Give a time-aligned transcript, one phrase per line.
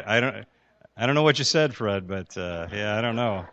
[0.00, 0.46] I, don't.
[0.96, 3.46] I don't know what you said, Fred, but uh, yeah, I don't know.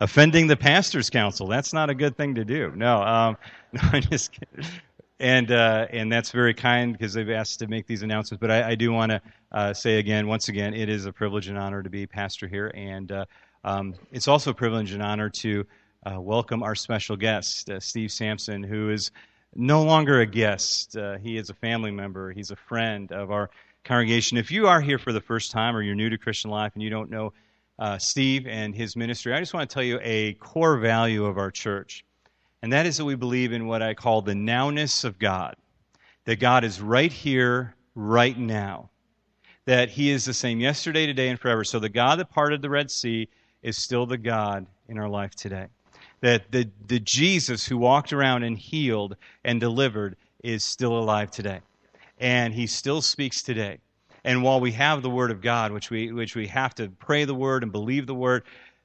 [0.00, 1.48] Offending the pastors' council.
[1.48, 2.72] That's not a good thing to do.
[2.76, 3.36] No, um,
[3.72, 4.64] no, I'm just kidding.
[5.20, 8.40] And, uh, and that's very kind because they've asked to make these announcements.
[8.40, 9.20] But I, I do want to
[9.50, 12.70] uh, say again, once again, it is a privilege and honor to be pastor here.
[12.76, 13.24] And uh,
[13.64, 15.66] um, it's also a privilege and honor to
[16.06, 19.10] uh, welcome our special guest, uh, Steve Sampson, who is
[19.56, 20.96] no longer a guest.
[21.20, 23.50] He is a family member, he's a friend of our
[23.88, 24.36] congregation.
[24.36, 26.82] If you are here for the first time or you're new to Christian life and
[26.82, 27.32] you don't know
[27.78, 31.38] uh, Steve and his ministry, I just want to tell you a core value of
[31.38, 32.04] our church.
[32.62, 35.56] And that is that we believe in what I call the nowness of God.
[36.26, 38.90] That God is right here, right now.
[39.64, 41.64] That He is the same yesterday, today, and forever.
[41.64, 43.28] So the God that parted the Red Sea
[43.62, 45.68] is still the God in our life today.
[46.20, 51.60] That the, the Jesus who walked around and healed and delivered is still alive today
[52.18, 53.78] and he still speaks today.
[54.24, 57.24] And while we have the Word of God, which we, which we have to pray
[57.24, 58.44] the Word and believe the Word,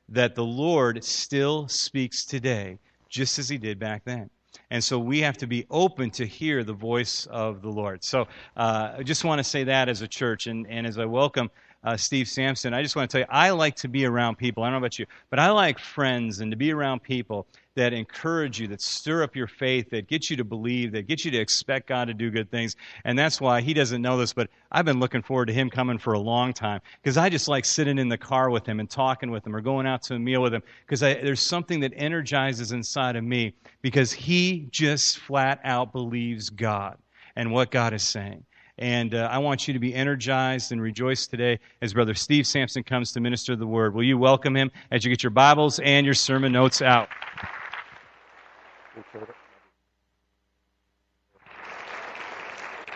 [0.09, 2.78] that the Lord still speaks today,
[3.09, 4.30] just as he did back then.
[4.70, 8.04] And so we have to be open to hear the voice of the Lord.
[8.04, 10.48] So uh, I just want to say that as a church.
[10.48, 11.50] And, and as I welcome
[11.84, 14.64] uh, Steve Sampson, I just want to tell you, I like to be around people.
[14.64, 17.94] I don't know about you, but I like friends and to be around people that
[17.94, 21.32] encourage you, that stir up your faith, that get you to believe, that get you
[21.32, 22.76] to expect God to do good things.
[23.04, 25.98] And that's why he doesn't know this, but I've been looking forward to him coming
[25.98, 28.90] for a long time because I just like sitting in the car with him and
[28.90, 31.94] talking with him or going out to a meal with him because there's something that
[31.96, 36.98] energizes inside of me because he just flat out believes God
[37.36, 38.44] and what God is saying.
[38.80, 42.84] And uh, I want you to be energized and rejoice today as Brother Steve Sampson
[42.84, 43.94] comes to minister the word.
[43.94, 47.10] Will you welcome him as you get your Bibles and your sermon notes out?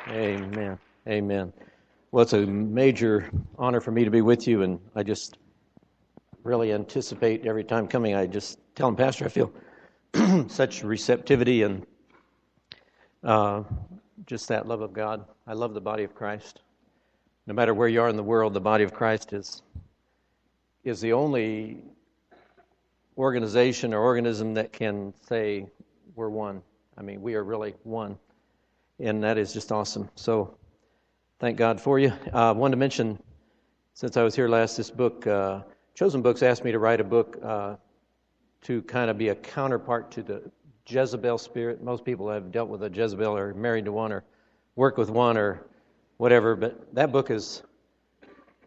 [0.10, 0.80] Amen.
[1.06, 1.52] Amen.
[2.12, 5.38] Well, it's a major honor for me to be with you, and I just
[6.44, 8.16] really anticipate every time coming.
[8.16, 9.52] I just tell him, Pastor, I feel
[10.48, 11.86] such receptivity and
[13.22, 13.64] uh,
[14.26, 15.26] just that love of God.
[15.46, 16.62] I love the body of Christ.
[17.46, 19.62] No matter where you are in the world, the body of Christ is
[20.86, 21.84] is the only
[23.18, 25.68] organization or organism that can say
[26.16, 26.62] we're one.
[26.98, 28.18] I mean, we are really one
[29.00, 30.10] and that is just awesome.
[30.16, 30.58] So,
[31.40, 32.14] thank God for you.
[32.34, 33.20] I uh, wanted to mention,
[33.94, 35.62] since I was here last, this book, uh,
[35.94, 37.76] Chosen Books asked me to write a book uh,
[38.64, 40.52] to kind of be a counterpart to the
[40.88, 41.84] Jezebel spirit.
[41.84, 44.24] Most people have dealt with a Jezebel or married to one or
[44.76, 45.66] work with one or
[46.18, 47.62] whatever, but that book is,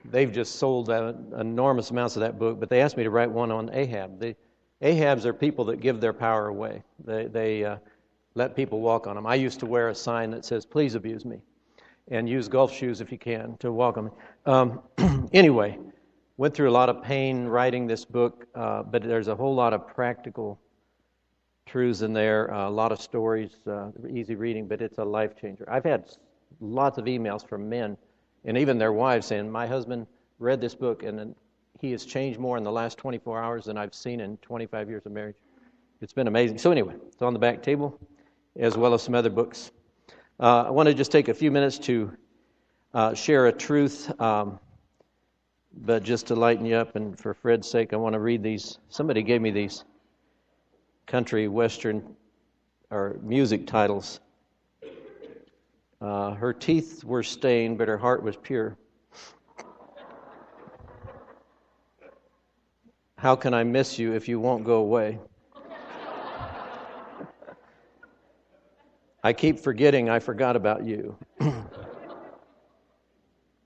[0.05, 3.51] they've just sold enormous amounts of that book, but they asked me to write one
[3.51, 4.21] on Ahab.
[4.21, 4.37] The
[4.83, 6.83] Ahabs are people that give their power away.
[7.05, 7.77] They, they uh,
[8.35, 9.27] let people walk on them.
[9.27, 11.41] I used to wear a sign that says, please abuse me,
[12.11, 14.11] and use golf shoes if you can to walk on me.
[14.47, 15.79] Um, anyway,
[16.37, 19.73] went through a lot of pain writing this book, uh, but there's a whole lot
[19.73, 20.61] of practical
[21.67, 25.37] truths in there, uh, a lot of stories, uh, easy reading, but it's a life
[25.41, 25.69] changer.
[25.71, 26.11] I've had
[26.61, 27.97] lots of emails from men
[28.45, 30.07] and even their wives saying, My husband
[30.39, 31.35] read this book and
[31.81, 35.07] he has changed more in the last 24 hours than I've seen in 25 years
[35.07, 35.37] of marriage.
[36.01, 36.59] It's been amazing.
[36.59, 37.99] So, anyway, it's on the back table
[38.59, 39.71] as well as some other books.
[40.39, 42.17] Uh, I want to just take a few minutes to
[42.95, 44.59] uh, share a truth, um,
[45.73, 48.79] but just to lighten you up, and for Fred's sake, I want to read these.
[48.89, 49.85] Somebody gave me these
[51.07, 52.17] country western
[52.91, 54.21] or music titles.
[56.01, 58.77] Uh, her teeth were stained, but her heart was pure.
[63.17, 65.19] How can I miss you if you won't go away?
[69.23, 71.17] I keep forgetting I forgot about you.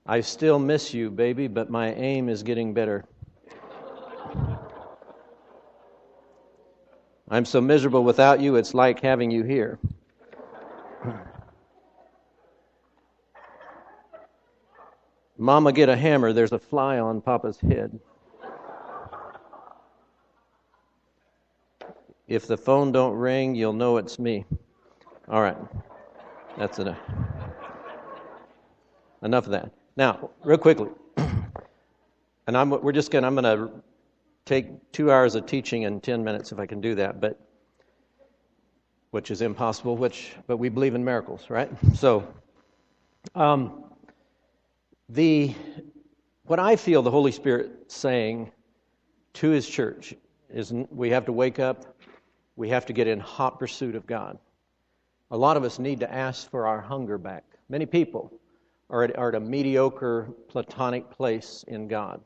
[0.05, 3.05] I still miss you, baby, but my aim is getting better.
[7.29, 9.79] I'm so miserable without you, it's like having you here.
[15.37, 16.33] Mama, get a hammer.
[16.33, 17.99] There's a fly on Papa's head.
[22.27, 24.45] If the phone don't ring, you'll know it's me.
[25.27, 25.57] All right.
[26.57, 26.99] That's enough.
[29.23, 29.71] Enough of that.
[29.97, 33.71] Now, real quickly, and I'm, we're just going to, I'm going to
[34.45, 37.39] take two hours of teaching in 10 minutes if I can do that, but
[39.09, 41.71] which is impossible, which, but we believe in miracles, right?
[41.95, 42.27] So,
[43.33, 43.85] um,
[45.09, 45.55] the,
[46.43, 48.51] what I feel the Holy Spirit saying
[49.35, 50.13] to His church
[50.49, 51.95] is we have to wake up,
[52.55, 54.37] we have to get in hot pursuit of God.
[55.31, 57.43] A lot of us need to ask for our hunger back.
[57.69, 58.31] Many people
[58.89, 62.21] are at, are at a mediocre platonic place in God.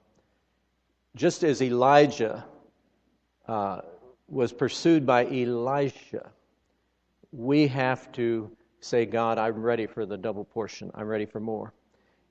[1.15, 2.45] Just as Elijah
[3.47, 3.81] uh,
[4.27, 6.29] was pursued by Elisha,
[7.31, 8.51] we have to
[8.81, 10.91] say, God, I'm ready for the double portion.
[10.93, 11.73] I'm ready for more.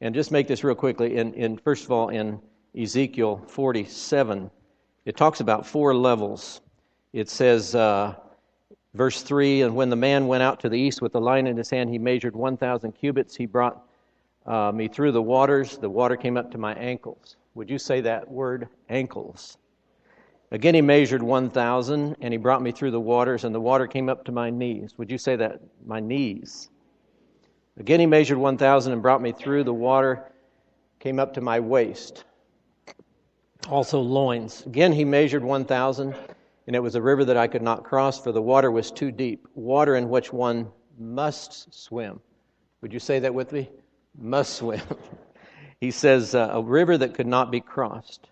[0.00, 1.17] And just make this real quickly.
[1.17, 2.41] In, in first of all, in
[2.79, 4.50] Ezekiel 47,
[5.05, 6.61] it talks about four levels.
[7.12, 8.14] It says, uh,
[8.99, 11.56] verse 3 And when the man went out to the east with the line in
[11.56, 13.35] his hand, he measured 1,000 cubits.
[13.35, 13.87] He brought
[14.45, 15.79] uh, me through the waters.
[15.79, 17.37] The water came up to my ankles.
[17.55, 19.56] Would you say that word, ankles?
[20.50, 24.09] Again, he measured 1,000, and he brought me through the waters, and the water came
[24.09, 24.95] up to my knees.
[24.97, 25.61] Would you say that?
[25.85, 26.71] My knees.
[27.79, 30.33] Again, he measured 1,000 and brought me through the water,
[30.99, 32.25] came up to my waist.
[33.69, 34.65] Also, loins.
[34.67, 36.15] Again, he measured 1,000,
[36.69, 39.11] and it was a river that I could not cross, for the water was too
[39.11, 40.69] deep, water in which one
[40.99, 42.20] must swim.
[42.82, 43.70] Would you say that with me?
[44.19, 44.82] Must swim.
[45.81, 48.29] he says, uh, a river that could not be crossed.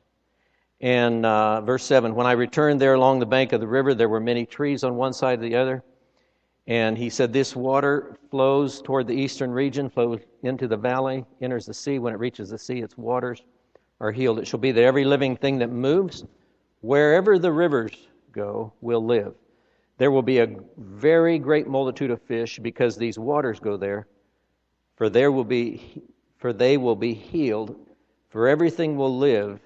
[0.82, 4.10] And uh, verse 7 When I returned there along the bank of the river, there
[4.10, 5.82] were many trees on one side of the other.
[6.66, 11.64] And he said, This water flows toward the eastern region, flows into the valley, enters
[11.64, 11.98] the sea.
[11.98, 13.40] When it reaches the sea, its waters
[13.98, 14.40] are healed.
[14.40, 16.22] It shall be that every living thing that moves,
[16.82, 17.96] wherever the rivers
[18.36, 19.34] go, will live.
[19.98, 24.06] There will be a very great multitude of fish because these waters go there,
[24.94, 26.04] for there will be
[26.36, 27.74] for they will be healed,
[28.28, 29.58] for everything will live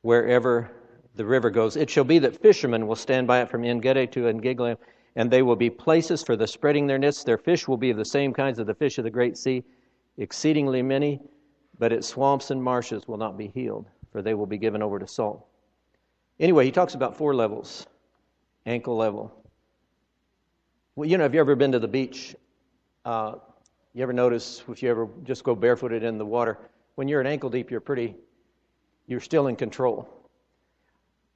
[0.00, 0.70] wherever
[1.14, 1.76] the river goes.
[1.76, 4.76] It shall be that fishermen will stand by it from Engedi to En Giglam,
[5.16, 7.22] and they will be places for the spreading their nets.
[7.22, 9.62] Their fish will be of the same kinds of the fish of the great sea,
[10.16, 11.20] exceedingly many,
[11.78, 14.98] but its swamps and marshes will not be healed, for they will be given over
[14.98, 15.46] to salt.
[16.40, 17.86] Anyway, he talks about four levels
[18.66, 19.30] ankle level.
[20.96, 22.34] Well, you know, have you ever been to the beach?
[23.04, 23.34] Uh,
[23.92, 26.58] you ever notice if you ever just go barefooted in the water,
[26.94, 28.14] when you're at ankle deep, you're pretty
[29.06, 30.08] you're still in control.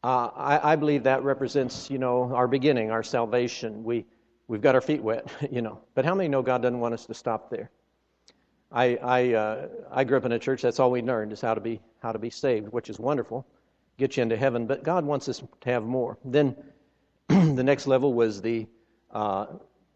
[0.02, 3.82] Uh, I, I, believe that represents, you know, our beginning, our salvation.
[3.82, 4.06] We,
[4.46, 5.80] we've got our feet wet, you know.
[5.94, 7.70] But how many know God doesn't want us to stop there?
[8.70, 10.62] I, I, uh, I grew up in a church.
[10.62, 13.44] That's all we learned is how to be how to be saved, which is wonderful,
[13.98, 14.66] get you into heaven.
[14.66, 16.16] But God wants us to have more.
[16.24, 16.56] Then
[17.28, 18.66] the next level was the
[19.10, 19.46] uh,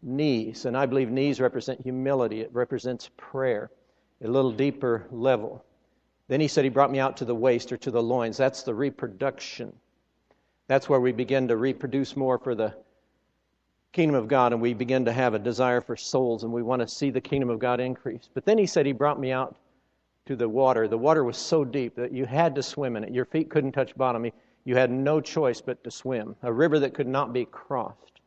[0.01, 2.41] knees, and I believe knees represent humility.
[2.41, 3.71] It represents prayer,
[4.23, 5.63] a little deeper level.
[6.27, 8.37] Then he said he brought me out to the waist or to the loins.
[8.37, 9.73] That's the reproduction.
[10.67, 12.73] That's where we begin to reproduce more for the
[13.91, 16.81] kingdom of God and we begin to have a desire for souls and we want
[16.81, 18.29] to see the kingdom of God increase.
[18.33, 19.55] But then he said he brought me out
[20.25, 20.87] to the water.
[20.87, 23.13] The water was so deep that you had to swim in it.
[23.13, 24.29] Your feet couldn't touch bottom.
[24.65, 26.35] You had no choice but to swim.
[26.43, 28.21] A river that could not be crossed.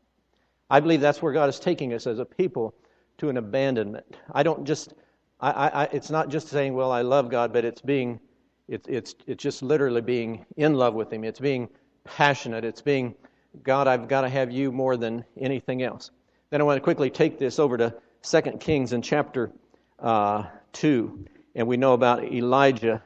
[0.69, 2.75] I believe that's where God is taking us as a people
[3.19, 4.17] to an abandonment.
[4.33, 4.93] I don't just
[5.41, 8.21] I, I, it's not just saying, well, I love God, but it's being,
[8.69, 11.25] it's, it's, it's just literally being in love with Him.
[11.25, 11.69] It's being
[12.05, 12.65] passionate.
[12.65, 13.15] It's being,
[13.63, 16.11] God, I've got to have you more than anything else.
[16.51, 19.53] Then I want to quickly take this over to 2 Kings in chapter
[19.99, 21.27] uh, 2.
[21.57, 23.03] And we know about Elijah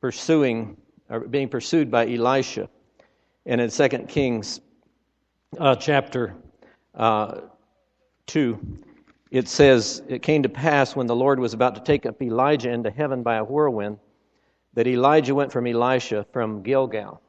[0.00, 0.76] pursuing,
[1.08, 2.68] or being pursued by Elisha.
[3.46, 4.60] And in 2 Kings
[5.60, 6.34] uh, chapter
[6.96, 7.42] uh,
[8.26, 8.58] 2,
[9.30, 12.70] it says, It came to pass when the Lord was about to take up Elijah
[12.70, 13.98] into heaven by a whirlwind
[14.74, 17.22] that Elijah went from Elisha from Gilgal.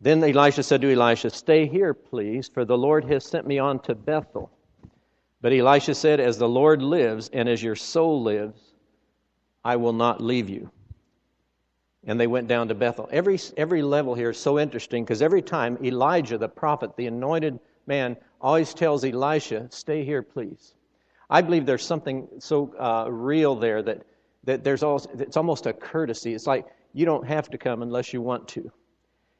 [0.00, 3.78] Then Elisha said to Elisha, Stay here, please, for the Lord has sent me on
[3.80, 4.50] to Bethel.
[5.40, 8.60] But Elisha said, As the Lord lives and as your soul lives,
[9.64, 10.70] I will not leave you.
[12.06, 13.08] And they went down to Bethel.
[13.12, 17.58] Every, every level here is so interesting because every time Elijah, the prophet, the anointed
[17.86, 20.74] man, always tells Elisha, Stay here, please.
[21.30, 24.02] I believe there's something so uh, real there that,
[24.44, 26.34] that there's also, it's almost a courtesy.
[26.34, 28.70] It's like you don't have to come unless you want to.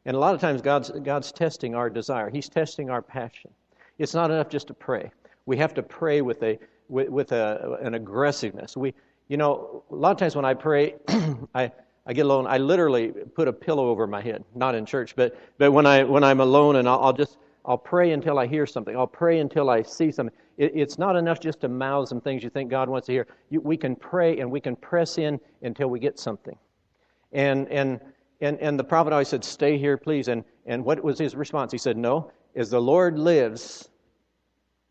[0.04, 3.50] And a lot of times God's, God's testing our desire, He's testing our passion.
[3.98, 5.10] It's not enough just to pray.
[5.48, 6.58] We have to pray with, a,
[6.90, 8.76] with, with a, an aggressiveness.
[8.76, 8.92] We,
[9.28, 10.96] you know, a lot of times when I pray,
[11.54, 11.72] I,
[12.06, 14.44] I get alone, I literally put a pillow over my head.
[14.54, 17.78] Not in church, but, but when, I, when I'm alone and I'll, I'll just I'll
[17.78, 18.94] pray until I hear something.
[18.94, 20.36] I'll pray until I see something.
[20.58, 23.26] It, it's not enough just to mouth some things you think God wants to hear.
[23.48, 26.58] You, we can pray and we can press in until we get something.
[27.32, 28.00] And, and,
[28.42, 30.28] and, and the prophet always said, Stay here, please.
[30.28, 31.72] And, and what was his response?
[31.72, 33.88] He said, No, as the Lord lives,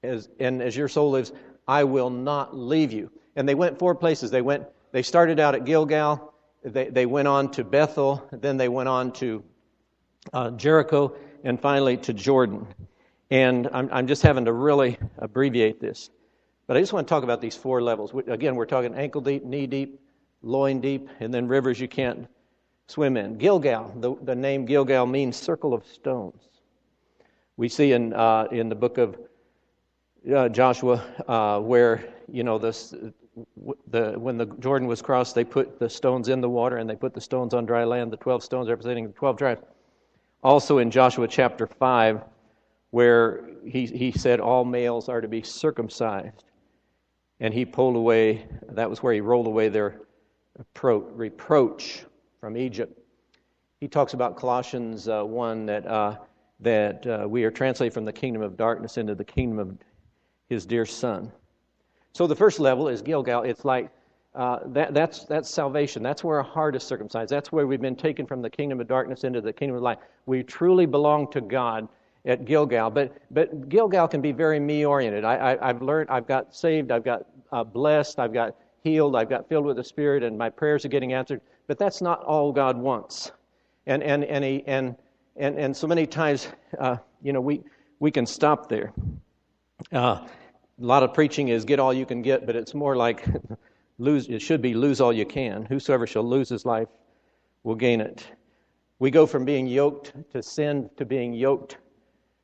[0.03, 1.31] as, and as your soul lives,
[1.67, 3.11] I will not leave you.
[3.35, 4.31] And they went four places.
[4.31, 8.69] They went, they started out at Gilgal, they, they went on to Bethel, then they
[8.69, 9.43] went on to
[10.33, 12.67] uh, Jericho, and finally to Jordan.
[13.29, 16.09] And I'm, I'm just having to really abbreviate this.
[16.65, 18.13] But I just want to talk about these four levels.
[18.27, 20.01] Again, we're talking ankle deep, knee deep,
[20.41, 22.27] loin deep, and then rivers you can't
[22.87, 23.37] swim in.
[23.37, 26.41] Gilgal, the, the name Gilgal means circle of stones.
[27.55, 29.17] We see in, uh, in the book of
[30.35, 32.93] uh, Joshua uh, where, you know, this,
[33.89, 36.95] the, when the Jordan was crossed, they put the stones in the water and they
[36.95, 39.61] put the stones on dry land, the 12 stones representing the 12 tribes.
[40.43, 42.21] Also in Joshua chapter 5,
[42.91, 46.43] where he, he said all males are to be circumcised.
[47.39, 50.01] And he pulled away, that was where he rolled away their
[50.81, 52.05] reproach
[52.39, 52.97] from Egypt.
[53.79, 56.15] He talks about Colossians uh, 1 that, uh,
[56.61, 59.77] that uh, we are translated from the kingdom of darkness into the kingdom of
[60.49, 61.31] his dear son.
[62.13, 63.43] So the first level is Gilgal.
[63.43, 63.91] It's like
[64.33, 66.03] uh, that, that's, that's salvation.
[66.03, 67.31] That's where our heart is circumcised.
[67.31, 69.97] That's where we've been taken from the kingdom of darkness into the kingdom of light.
[70.25, 71.87] We truly belong to God
[72.25, 72.91] at Gilgal.
[72.91, 75.23] But, but Gilgal can be very me oriented.
[75.23, 79.49] I, have learned, I've got saved, I've got uh, blessed, I've got healed, I've got
[79.49, 81.41] filled with the Spirit, and my prayers are getting answered.
[81.67, 83.31] But that's not all God wants.
[83.87, 84.95] And, and, and, he, and,
[85.35, 86.49] and, and so many times,
[86.79, 87.63] uh, you know, we,
[87.99, 88.93] we can stop there.
[89.93, 90.27] Uh, a
[90.79, 93.25] lot of preaching is get all you can get, but it's more like
[93.97, 95.65] lose, it should be lose all you can.
[95.65, 96.87] Whosoever shall lose his life
[97.63, 98.27] will gain it.
[98.99, 101.77] We go from being yoked to sin to being yoked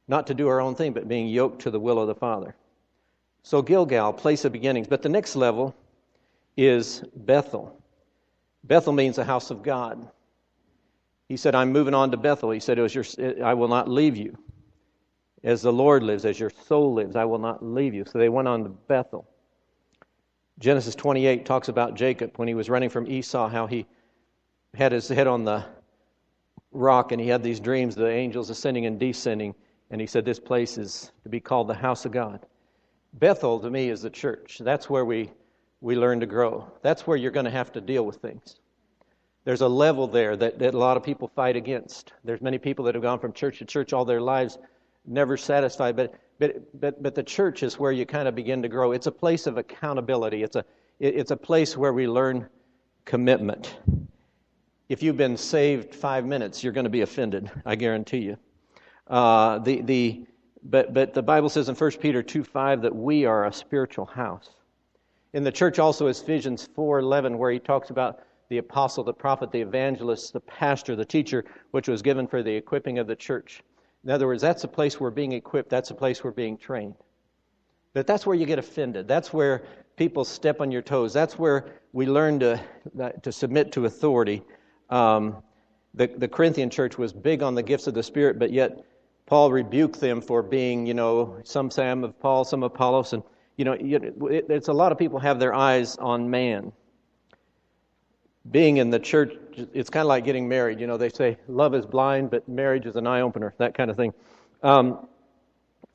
[0.08, 2.56] not to do our own thing, but being yoked to the will of the Father.
[3.44, 4.88] So Gilgal, place of beginnings.
[4.88, 5.76] But the next level
[6.56, 7.82] is Bethel.
[8.64, 10.08] Bethel means the house of God.
[11.28, 12.52] He said, I'm moving on to Bethel.
[12.52, 13.06] He said, it was your,
[13.44, 14.38] I will not leave you.
[15.44, 18.06] As the Lord lives, as your soul lives, I will not leave you.
[18.06, 19.28] So they went on to Bethel.
[20.60, 23.86] Genesis 28 talks about Jacob when he was running from Esau, how he
[24.74, 25.66] had his head on the
[26.72, 29.54] rock and he had these dreams, the angels ascending and descending.
[29.92, 32.46] And he said, This place is to be called the house of God.
[33.14, 34.60] Bethel, to me, is the church.
[34.64, 35.30] That's where we,
[35.82, 36.72] we learn to grow.
[36.82, 38.60] That's where you're going to have to deal with things.
[39.46, 42.14] There's a level there that, that a lot of people fight against.
[42.24, 44.58] There's many people that have gone from church to church all their lives,
[45.06, 45.96] never satisfied.
[45.96, 48.92] But, but, but, but the church is where you kind of begin to grow.
[48.92, 50.66] It's a place of accountability, it's a,
[51.00, 52.48] it's a place where we learn
[53.06, 53.78] commitment.
[54.90, 58.38] If you've been saved five minutes, you're going to be offended, I guarantee you.
[59.08, 60.26] Uh, the, the,
[60.64, 64.06] but, but the Bible says in 1 Peter 2 5 that we are a spiritual
[64.06, 64.50] house.
[65.34, 68.20] In the church also is Ephesians 4.11 where he talks about
[68.50, 72.54] the apostle, the prophet, the evangelist, the pastor, the teacher, which was given for the
[72.54, 73.64] equipping of the church.
[74.04, 76.96] In other words, that's a place we're being equipped, that's a place we're being trained.
[77.94, 79.08] But that's where you get offended.
[79.08, 79.64] That's where
[79.96, 81.14] people step on your toes.
[81.14, 82.60] That's where we learn to,
[83.22, 84.42] to submit to authority.
[84.90, 85.44] Um,
[85.94, 88.84] the, the Corinthian church was big on the gifts of the Spirit, but yet
[89.26, 93.24] Paul rebuked them for being, you know, some Sam of Paul, some Apollos, and
[93.58, 94.16] you know, it,
[94.50, 96.72] it's a lot of people have their eyes on man.
[98.52, 99.34] Being in the church,
[99.74, 100.80] it's kind of like getting married.
[100.80, 103.54] You know, they say love is blind, but marriage is an eye opener.
[103.58, 104.14] That kind of thing.
[104.62, 105.08] Um,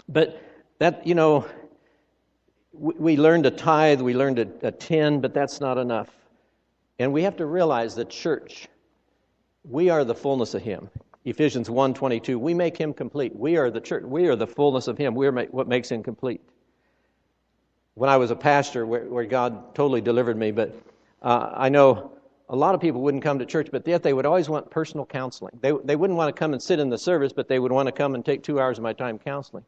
[0.09, 0.43] but
[0.79, 1.47] that, you know,
[2.73, 6.09] we, we learn to tithe, we learn to attend, but that's not enough.
[6.99, 8.69] And we have to realize that church,
[9.65, 10.89] we are the fullness of Him.
[11.29, 13.37] Ephesians 1:22, we make him complete.
[13.37, 14.05] We are the church.
[14.05, 15.15] We are the fullness of him.
[15.15, 16.41] We are what makes him complete.
[17.95, 20.75] When I was a pastor, where, where God totally delivered me, but
[21.21, 22.13] uh, I know
[22.51, 25.05] a lot of people wouldn't come to church, but yet they would always want personal
[25.05, 25.59] counseling.
[25.61, 27.87] They, they wouldn't want to come and sit in the service, but they would want
[27.87, 29.65] to come and take two hours of my time counseling.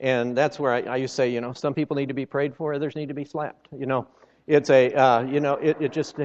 [0.00, 2.26] And that's where I, I used to say, you know, some people need to be
[2.26, 3.68] prayed for, others need to be slapped.
[3.76, 4.06] You know,
[4.46, 6.16] it's a, uh, you know, it, it just,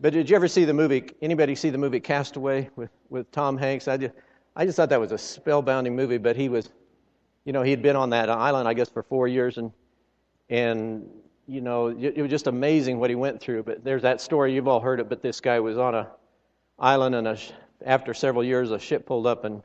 [0.00, 1.04] but did you ever see the movie?
[1.22, 3.88] Anybody see the movie Castaway with, with Tom Hanks?
[3.88, 4.14] I just,
[4.54, 6.18] I just thought that was a spellbinding movie.
[6.18, 6.70] But he was,
[7.44, 9.72] you know, he had been on that island, I guess, for four years, and
[10.50, 11.08] and
[11.46, 13.62] you know, it, was just amazing what he went through.
[13.62, 15.08] But there's that story you've all heard it.
[15.08, 16.08] But this guy was on a
[16.78, 17.38] island, and a,
[17.84, 19.62] after several years, a ship pulled up, and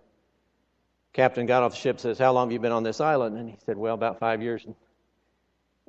[1.13, 3.49] captain got off the ship, says, "How long have you been on this island?" And
[3.49, 4.75] he said, "Well, about five years." And,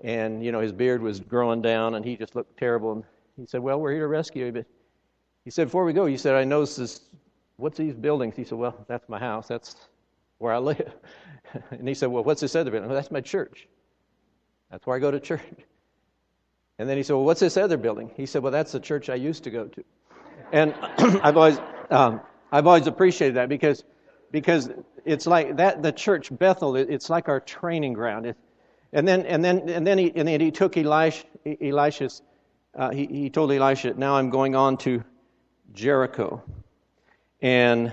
[0.03, 2.93] and you know, his beard was growing down, and he just looked terrible.
[2.93, 3.05] And
[3.37, 4.53] he said, Well, we're here to rescue you.
[4.53, 4.67] But
[5.45, 7.01] he said, Before we go, you said, I noticed this.
[7.57, 8.35] What's these buildings?
[8.37, 9.49] He said, Well, that's my house.
[9.49, 9.77] That's
[10.39, 10.93] where I live.
[11.71, 12.89] and he said, Well, what's this other building?
[12.89, 13.69] Well, that's my church.
[14.71, 15.43] That's where I go to church.
[16.83, 18.11] And then he said, Well, what's this other building?
[18.17, 19.85] He said, Well, that's the church I used to go to.
[20.51, 21.61] And I've always,
[21.91, 22.21] um,
[22.51, 23.85] I've always appreciated that because,
[24.33, 24.69] because
[25.05, 28.27] it's like that, the church, Bethel, it's like our training ground.
[28.27, 28.37] It,
[28.93, 31.25] and then, and then, and then he, and then he took Elisha,
[31.62, 32.21] Elisha's
[32.75, 35.05] uh, he, he told Elisha, Now I'm going on to
[35.75, 36.43] Jericho.
[37.41, 37.93] And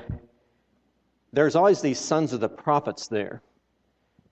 [1.31, 3.43] there's always these sons of the prophets there.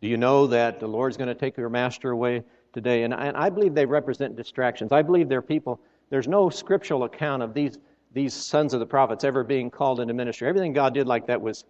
[0.02, 2.44] Do you know that the Lord's going to take your master away
[2.74, 3.04] today.
[3.04, 4.92] And, and I believe they represent distractions.
[4.92, 7.78] I believe they're people, there's no scriptural account of these,
[8.14, 10.48] these sons of the prophets ever being called into ministry.
[10.48, 11.66] Everything God did like that was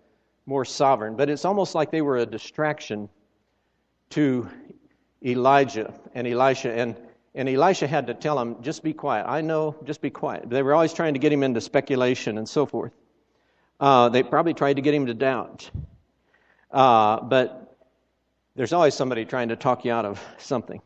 [0.46, 1.16] more sovereign.
[1.16, 3.10] But it's almost like they were a distraction
[4.12, 4.48] to
[5.26, 6.72] Elijah and Elisha.
[6.74, 6.96] And,
[7.36, 9.26] and Elisha had to tell him, just be quiet.
[9.28, 10.50] I know, just be quiet.
[10.50, 12.94] They were always trying to get him into speculation and so forth.
[13.80, 15.70] Uh, they probably tried to get him to doubt.
[16.72, 17.67] Uh, but
[18.58, 20.82] there's always somebody trying to talk you out of something.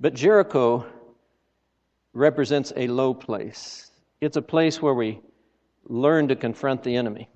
[0.00, 0.86] But Jericho
[2.14, 3.90] represents a low place.
[4.22, 5.20] It's a place where we
[5.84, 7.28] learn to confront the enemy.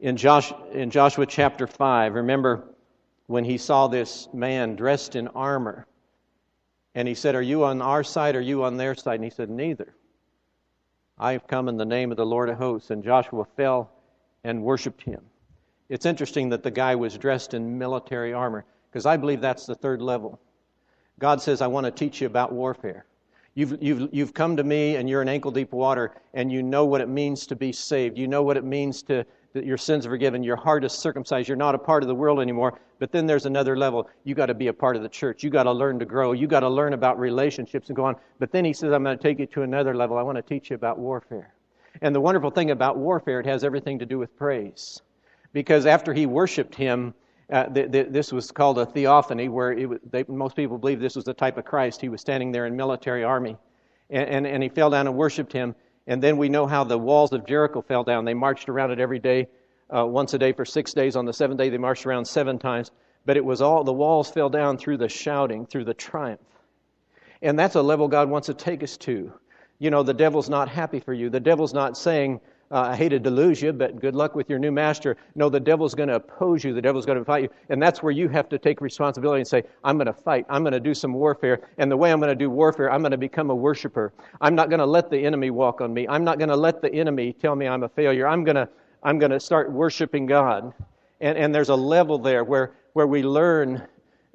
[0.00, 2.64] In, Josh, in Joshua chapter 5, remember
[3.26, 5.86] when he saw this man dressed in armor.
[6.94, 9.16] And he said, Are you on our side or are you on their side?
[9.16, 9.94] And he said, Neither.
[11.18, 12.90] I have come in the name of the Lord of hosts.
[12.90, 13.90] And Joshua fell
[14.42, 15.20] and worshiped him.
[15.88, 19.74] It's interesting that the guy was dressed in military armor because I believe that's the
[19.74, 20.40] third level.
[21.18, 23.06] God says, I want to teach you about warfare.
[23.54, 26.84] You've, you've, you've come to me and you're in ankle deep water and you know
[26.84, 28.18] what it means to be saved.
[28.18, 31.46] You know what it means to, that your sins are forgiven, your heart is circumcised,
[31.46, 32.80] you're not a part of the world anymore.
[32.98, 34.08] But then there's another level.
[34.24, 35.44] You got to be a part of the church.
[35.44, 36.32] You got to learn to grow.
[36.32, 38.16] You got to learn about relationships and go on.
[38.38, 40.16] But then he says, I'm going to take you to another level.
[40.16, 41.54] I want to teach you about warfare.
[42.02, 45.02] And the wonderful thing about warfare, it has everything to do with praise.
[45.54, 47.14] Because after he worshiped him,
[47.50, 51.16] uh, th- th- this was called a theophany, where it, they, most people believe this
[51.16, 52.00] was the type of Christ.
[52.00, 53.56] He was standing there in military army.
[54.10, 55.76] And, and, and he fell down and worshiped him.
[56.06, 58.24] And then we know how the walls of Jericho fell down.
[58.24, 59.46] They marched around it every day,
[59.96, 61.14] uh, once a day for six days.
[61.16, 62.90] On the seventh day, they marched around seven times.
[63.24, 66.40] But it was all, the walls fell down through the shouting, through the triumph.
[67.42, 69.32] And that's a level God wants to take us to.
[69.78, 71.30] You know, the devil's not happy for you.
[71.30, 72.40] The devil's not saying,
[72.74, 75.16] uh, I hated to lose you, but good luck with your new master.
[75.36, 76.74] No, the devil's going to oppose you.
[76.74, 77.48] The devil's going to fight you.
[77.68, 80.44] And that's where you have to take responsibility and say, I'm going to fight.
[80.48, 81.68] I'm going to do some warfare.
[81.78, 84.12] And the way I'm going to do warfare, I'm going to become a worshiper.
[84.40, 86.08] I'm not going to let the enemy walk on me.
[86.08, 88.26] I'm not going to let the enemy tell me I'm a failure.
[88.26, 88.68] I'm going to,
[89.04, 90.74] I'm going to start worshiping God.
[91.20, 93.86] And, and there's a level there where, where we learn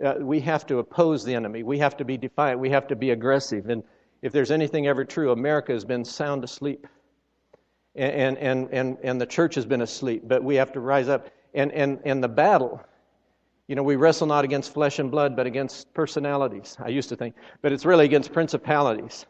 [0.02, 1.64] uh, we have to oppose the enemy.
[1.64, 2.62] We have to be defiant.
[2.62, 3.70] We have to be aggressive.
[3.70, 3.84] And
[4.22, 6.88] if there's anything ever true, America has been sound asleep
[7.96, 11.30] and, and, and, and the church has been asleep, but we have to rise up.
[11.54, 12.82] And, and, and the battle,
[13.68, 17.16] you know, we wrestle not against flesh and blood, but against personalities, I used to
[17.16, 17.36] think.
[17.62, 19.26] But it's really against principalities.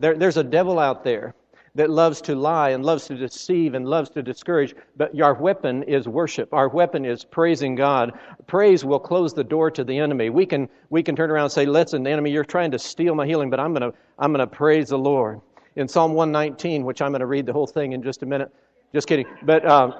[0.00, 1.34] There, there's a devil out there
[1.74, 4.74] that loves to lie and loves to deceive and loves to discourage.
[4.96, 6.52] But our weapon is worship.
[6.52, 8.18] Our weapon is praising God.
[8.48, 10.30] Praise will close the door to the enemy.
[10.30, 13.26] We can, we can turn around and say, listen, enemy, you're trying to steal my
[13.26, 15.40] healing, but I'm going to I'm going to praise the Lord
[15.78, 18.52] in Psalm 119, which I'm going to read the whole thing in just a minute.
[18.92, 19.26] Just kidding.
[19.42, 19.94] But, um,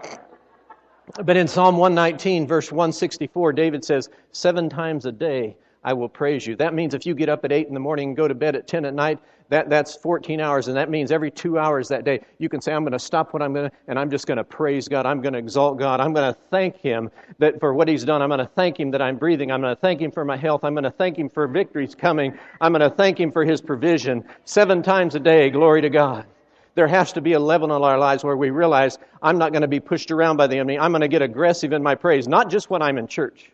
[1.25, 6.47] but in Psalm 119, verse 164, David says, Seven times a day I will praise
[6.47, 6.57] you.
[6.57, 8.57] That means if you get up at 8 in the morning and go to bed
[8.57, 9.19] at 10 at night,
[9.51, 12.73] that, that's 14 hours, and that means every two hours that day, you can say,
[12.75, 15.07] I'm going to stop what I'm going to, and I'm just going to praise God.
[15.07, 16.01] I'm going to exalt God.
[16.01, 18.21] I'm going to thank Him that for what He's done.
[18.21, 19.51] I'm going to thank Him that I'm breathing.
[19.51, 20.65] I'm going to thank Him for my health.
[20.65, 22.39] I'm going to thank Him for victories coming.
[22.61, 24.23] I'm going to thank Him for His provision.
[24.45, 26.27] Seven times a day, glory to God
[26.75, 29.63] there has to be a level in our lives where we realize I'm not going
[29.63, 30.79] to be pushed around by the enemy.
[30.79, 33.51] I'm going to get aggressive in my praise, not just when I'm in church.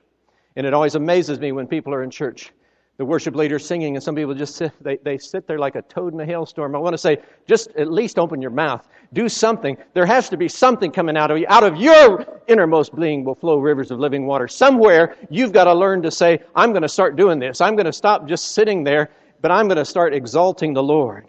[0.56, 2.52] And it always amazes me when people are in church
[2.96, 5.82] the worship leader singing, and some people just sit, they, they sit there like a
[5.82, 6.76] toad in a hailstorm.
[6.76, 8.86] I want to say, just at least open your mouth.
[9.12, 9.76] Do something.
[9.94, 11.46] There has to be something coming out of you.
[11.48, 14.46] Out of your innermost being will flow rivers of living water.
[14.46, 17.60] Somewhere you've got to learn to say, I'm going to start doing this.
[17.60, 21.26] I'm going to stop just sitting there, but I'm going to start exalting the Lord.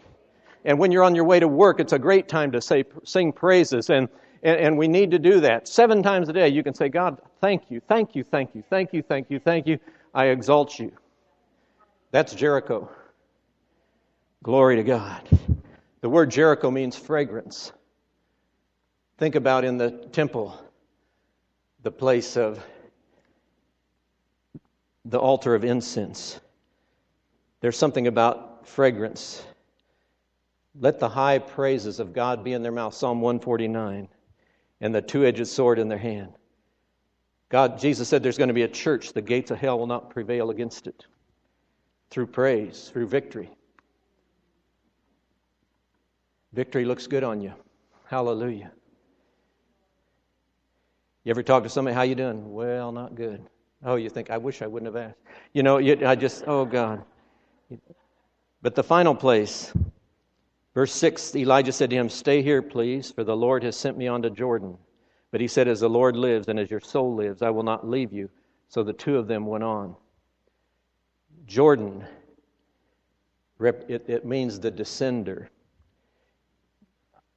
[0.65, 3.31] And when you're on your way to work, it's a great time to say, sing
[3.31, 3.89] praises.
[3.89, 4.07] And,
[4.45, 5.67] and, and we need to do that.
[5.67, 8.93] Seven times a day, you can say, God, thank you, thank you, thank you, thank
[8.93, 9.79] you, thank you, thank you.
[10.13, 10.91] I exalt you.
[12.11, 12.89] That's Jericho.
[14.43, 15.27] Glory to God.
[16.01, 17.73] The word Jericho means fragrance.
[19.17, 20.55] Think about in the temple,
[21.81, 22.63] the place of
[25.05, 26.39] the altar of incense.
[27.61, 29.43] There's something about fragrance.
[30.79, 34.07] Let the high praises of God be in their mouth, Psalm 149,
[34.85, 36.31] and the two edged sword in their hand.
[37.49, 40.11] God, Jesus said there's going to be a church, the gates of hell will not
[40.11, 41.07] prevail against it
[42.11, 43.49] through praise, through victory.
[46.53, 47.51] Victory looks good on you.
[48.05, 48.71] Hallelujah.
[51.23, 52.53] You ever talk to somebody, how you doing?
[52.53, 53.43] Well, not good.
[53.83, 55.17] Oh, you think, I wish I wouldn't have asked.
[55.51, 57.03] You know, you, I just, oh God.
[58.61, 59.73] But the final place,
[60.75, 64.07] verse 6, Elijah said to him, Stay here, please, for the Lord has sent me
[64.07, 64.77] on to Jordan.
[65.31, 67.89] But he said, As the Lord lives and as your soul lives, I will not
[67.89, 68.29] leave you.
[68.69, 69.95] So the two of them went on.
[71.47, 72.05] Jordan,
[73.59, 75.47] it, it means the descender.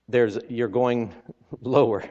[0.08, 1.14] There's, you're going
[1.60, 2.04] lower.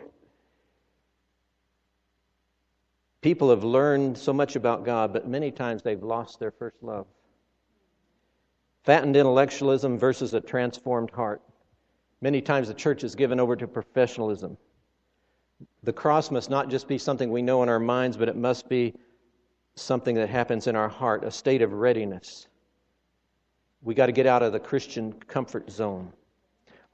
[3.21, 7.07] People have learned so much about God, but many times they've lost their first love.
[8.87, 11.41] Fattened intellectualism versus a transformed heart.
[12.21, 14.57] Many times the church is given over to professionalism.
[15.83, 18.69] The cross must not just be something we know in our minds, but it must
[18.69, 18.93] be
[19.75, 22.47] something that happens in our heart, a state of readiness.
[23.81, 26.13] We got to get out of the Christian comfort zone.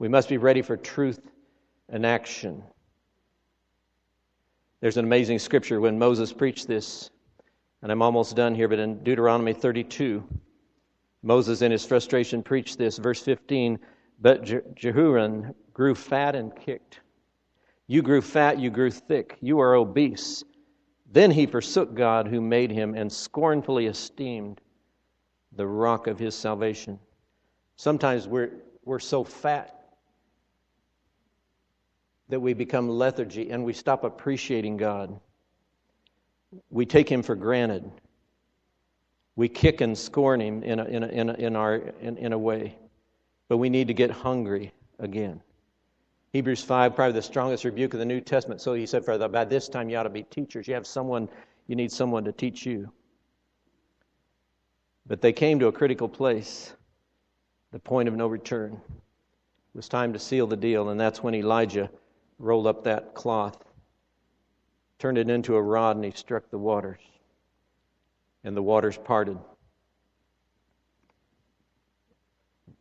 [0.00, 1.20] We must be ready for truth
[1.90, 2.64] and action.
[4.80, 7.10] There's an amazing scripture when Moses preached this,
[7.82, 10.24] and I'm almost done here, but in Deuteronomy 32,
[11.24, 12.98] Moses, in his frustration, preached this.
[12.98, 13.78] Verse 15
[14.20, 17.00] But Jeshurun grew fat and kicked.
[17.86, 20.44] You grew fat, you grew thick, you are obese.
[21.10, 24.60] Then he forsook God who made him and scornfully esteemed
[25.52, 26.98] the rock of his salvation.
[27.76, 28.50] Sometimes we're,
[28.84, 29.74] we're so fat
[32.28, 35.18] that we become lethargy and we stop appreciating God.
[36.70, 37.90] We take Him for granted.
[39.36, 42.32] We kick and scorn Him in a, in a, in a, in our, in, in
[42.32, 42.76] a way.
[43.48, 45.40] But we need to get hungry again.
[46.32, 48.60] Hebrews 5, probably the strongest rebuke of the New Testament.
[48.60, 50.66] So he said, For by this time you ought to be teachers.
[50.66, 51.28] You have someone,
[51.68, 52.90] you need someone to teach you.
[55.06, 56.72] But they came to a critical place,
[57.70, 58.72] the point of no return.
[58.72, 61.90] It was time to seal the deal, and that's when Elijah
[62.38, 63.64] rolled up that cloth,
[64.98, 67.00] turned it into a rod, and he struck the waters.
[68.44, 69.38] And the waters parted.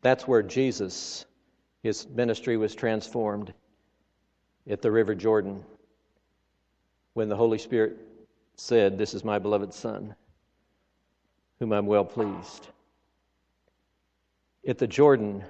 [0.01, 1.25] That's where Jesus,
[1.81, 3.53] his ministry was transformed
[4.69, 5.63] at the River Jordan
[7.13, 7.97] when the Holy Spirit
[8.55, 10.13] said, This is my beloved Son,
[11.59, 12.67] whom I'm well pleased.
[14.67, 15.43] At the Jordan,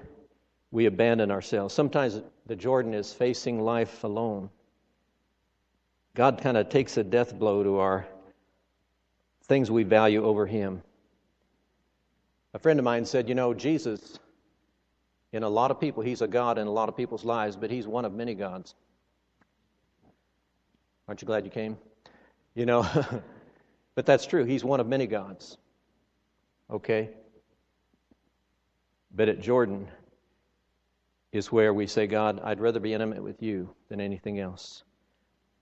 [0.71, 1.73] we abandon ourselves.
[1.73, 4.49] Sometimes the Jordan is facing life alone.
[6.15, 8.07] God kind of takes a death blow to our
[9.43, 10.81] things we value over Him.
[12.53, 14.19] A friend of mine said, You know, Jesus,
[15.31, 17.71] in a lot of people, He's a God in a lot of people's lives, but
[17.71, 18.75] He's one of many gods.
[21.07, 21.77] Aren't you glad you came?
[22.55, 22.87] You know,
[23.95, 24.45] but that's true.
[24.45, 25.57] He's one of many gods.
[26.71, 27.09] Okay?
[29.15, 29.87] But at Jordan,
[31.33, 34.83] is where we say, God, I'd rather be intimate with you than anything else.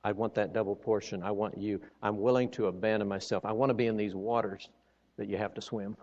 [0.03, 1.21] I want that double portion.
[1.21, 1.79] I want you.
[2.01, 3.45] I'm willing to abandon myself.
[3.45, 4.69] I want to be in these waters
[5.17, 5.95] that you have to swim.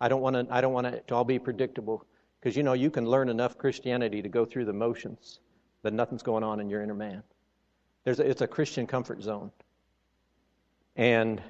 [0.00, 2.04] I don't want to, I don't want it to all be predictable
[2.40, 5.40] because you know you can learn enough Christianity to go through the motions,
[5.82, 7.22] but nothing's going on in your inner man.
[8.04, 9.50] There's a, it's a Christian comfort zone.
[10.96, 11.40] And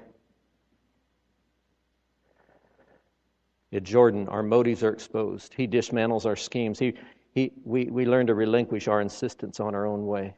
[3.73, 5.53] at Jordan, our motives are exposed.
[5.53, 6.77] He dismantles our schemes.
[6.77, 6.93] He,
[7.33, 10.35] he, we, we learn to relinquish our insistence on our own way.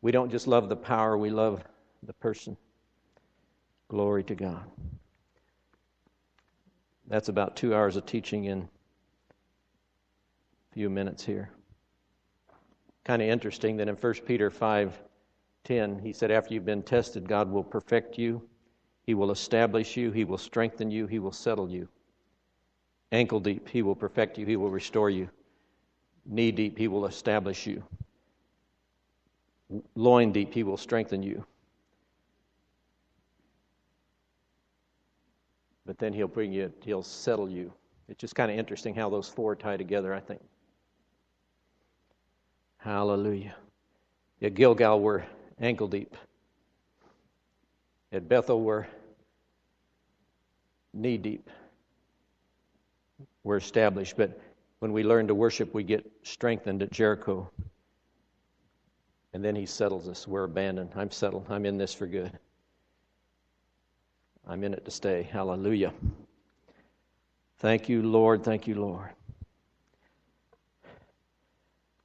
[0.00, 1.62] We don't just love the power, we love
[2.02, 2.56] the person.
[3.88, 4.62] Glory to God.
[7.06, 8.68] That's about two hours of teaching in
[10.70, 11.50] a few minutes here.
[13.04, 15.02] Kind of interesting that in 1 Peter 5
[15.64, 18.42] 10, he said, After you've been tested, God will perfect you,
[19.04, 21.88] He will establish you, He will strengthen you, He will settle you.
[23.10, 25.28] Ankle deep, He will perfect you, He will restore you
[26.28, 27.82] knee deep, he will establish you.
[29.94, 31.44] Loin deep, he will strengthen you.
[35.84, 37.72] But then he'll bring you, he'll settle you.
[38.08, 40.40] It's just kind of interesting how those four tie together, I think.
[42.78, 43.54] Hallelujah.
[44.40, 45.24] At Gilgal, we're
[45.60, 46.16] ankle deep.
[48.12, 48.86] At Bethel, we're
[50.94, 51.50] knee deep.
[53.44, 54.16] We're established.
[54.16, 54.40] But
[54.78, 57.50] when we learn to worship, we get strengthened at Jericho.
[59.32, 60.26] And then he settles us.
[60.26, 60.90] We're abandoned.
[60.96, 61.46] I'm settled.
[61.50, 62.32] I'm in this for good.
[64.46, 65.28] I'm in it to stay.
[65.30, 65.92] Hallelujah.
[67.58, 68.42] Thank you, Lord.
[68.42, 69.10] Thank you, Lord.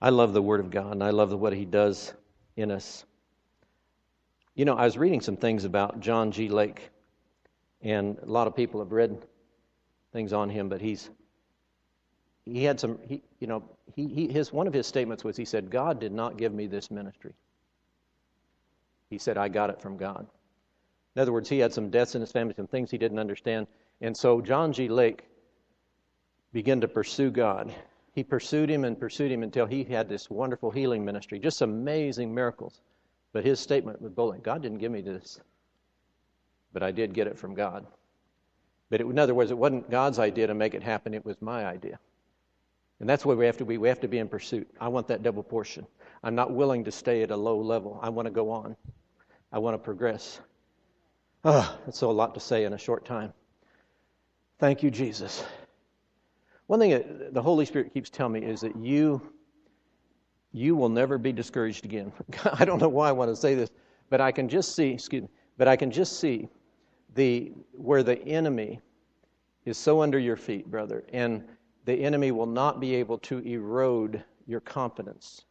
[0.02, 2.14] I love the Word of God, and I love what He does
[2.58, 3.06] in us.
[4.56, 6.50] You know, I was reading some things about John G.
[6.50, 6.90] Lake,
[7.82, 9.26] and a lot of people have read
[10.14, 11.10] things on him, but he's
[12.46, 13.64] he had some, he, you know,
[13.96, 16.68] he, he, his, one of his statements was he said, God did not give me
[16.68, 17.34] this ministry.
[19.10, 20.28] He said, I got it from God.
[21.16, 23.68] In other words, he had some deaths in his family, some things he didn't understand.
[24.02, 24.90] And so John G.
[24.90, 25.24] Lake
[26.52, 27.74] began to pursue God.
[28.14, 32.34] He pursued him and pursued him until he had this wonderful healing ministry, just amazing
[32.34, 32.82] miracles.
[33.32, 35.40] But his statement was bold God didn't give me this,
[36.74, 37.86] but I did get it from God.
[38.90, 41.42] But it, in other words, it wasn't God's idea to make it happen, it was
[41.42, 42.00] my idea.
[43.00, 43.78] And that's where we have to be.
[43.78, 44.68] We have to be in pursuit.
[44.80, 45.86] I want that double portion.
[46.24, 48.00] I'm not willing to stay at a low level.
[48.02, 48.76] I want to go on.
[49.52, 50.40] I want to progress.
[51.44, 53.34] Oh, that's so a lot to say in a short time.
[54.60, 55.44] Thank you, Jesus.
[56.68, 59.22] One thing that the Holy Spirit keeps telling me is that you
[60.54, 62.14] you will never be discouraged again.
[62.54, 63.72] I don't know why I want to say this,
[64.10, 66.48] but I can just see, excuse me, but I can just see
[67.16, 68.80] the where the enemy
[69.66, 71.44] is so under your feet, brother, and
[71.86, 75.46] the enemy will not be able to erode your confidence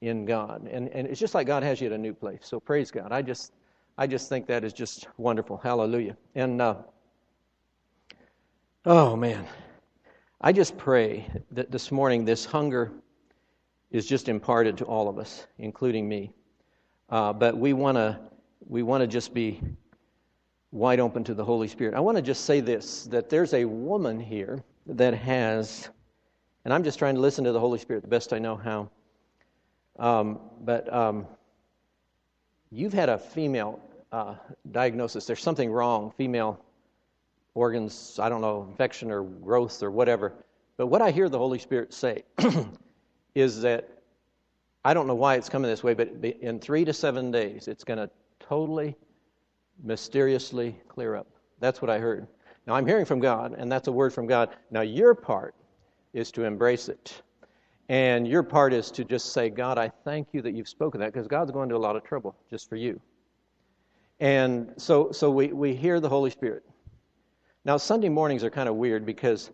[0.00, 0.68] in God.
[0.70, 2.40] And and it's just like God has you at a new place.
[2.42, 3.12] So praise God.
[3.12, 3.52] I just
[3.96, 5.56] I just think that is just wonderful.
[5.56, 6.16] Hallelujah.
[6.34, 6.76] And uh,
[8.84, 9.46] oh man,
[10.40, 12.92] I just pray that this morning this hunger
[13.90, 16.32] is just imparted to all of us, including me.
[17.10, 18.18] Uh, but we want to
[18.66, 19.60] we want to just be
[20.72, 21.94] wide open to the Holy Spirit.
[21.94, 25.88] I want to just say this: that there's a woman here that has,
[26.64, 28.90] and I'm just trying to listen to the Holy Spirit the best I know how.
[29.98, 31.26] Um, but um,
[32.70, 34.34] you've had a female uh,
[34.70, 35.26] diagnosis.
[35.26, 36.64] There's something wrong, female
[37.54, 40.32] organs, I don't know, infection or growth or whatever.
[40.76, 42.24] But what I hear the Holy Spirit say
[43.34, 43.88] is that
[44.84, 47.84] I don't know why it's coming this way, but in three to seven days, it's
[47.84, 48.96] going to totally,
[49.82, 51.28] mysteriously clear up.
[51.60, 52.26] That's what I heard.
[52.66, 54.50] Now, I'm hearing from God, and that's a word from God.
[54.70, 55.54] Now, your part
[56.12, 57.22] is to embrace it.
[57.88, 61.12] And your part is to just say, God, I thank you that you've spoken that,
[61.12, 63.00] because God's going to a lot of trouble just for you.
[64.20, 66.62] And so, so we, we hear the Holy Spirit.
[67.64, 69.50] Now, Sunday mornings are kind of weird because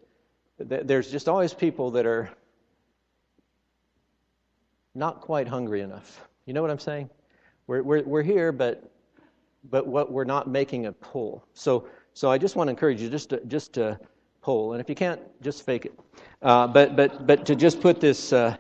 [0.69, 2.31] th- there's just always people that are
[4.95, 6.29] not quite hungry enough.
[6.45, 7.09] You know what I'm saying?
[7.67, 8.91] We're, we're, we're here, but,
[9.71, 11.47] but what we're not making a pull.
[11.55, 13.97] So, so I just want to encourage you just to, just to
[14.43, 14.73] pull.
[14.73, 15.97] And if you can't, just fake it.
[16.43, 18.57] Uh, but, but, but to just put this uh,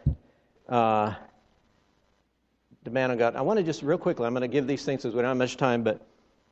[0.68, 1.12] uh,
[2.84, 5.02] demand on God, I want to just real quickly, I'm going to give these things
[5.02, 6.06] because we don't have much time, but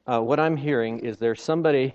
[0.08, 1.94] uh, what I'm hearing is there's somebody,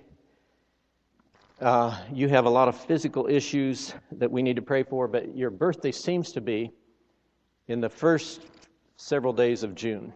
[1.60, 5.36] uh, you have a lot of physical issues that we need to pray for, but
[5.36, 6.72] your birthday seems to be
[7.68, 8.44] in the first
[8.96, 10.14] several days of June.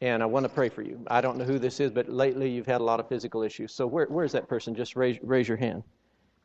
[0.00, 1.00] And I want to pray for you.
[1.06, 3.72] I don't know who this is, but lately you've had a lot of physical issues.
[3.72, 4.74] So where, where is that person?
[4.74, 5.82] Just raise, raise your hand.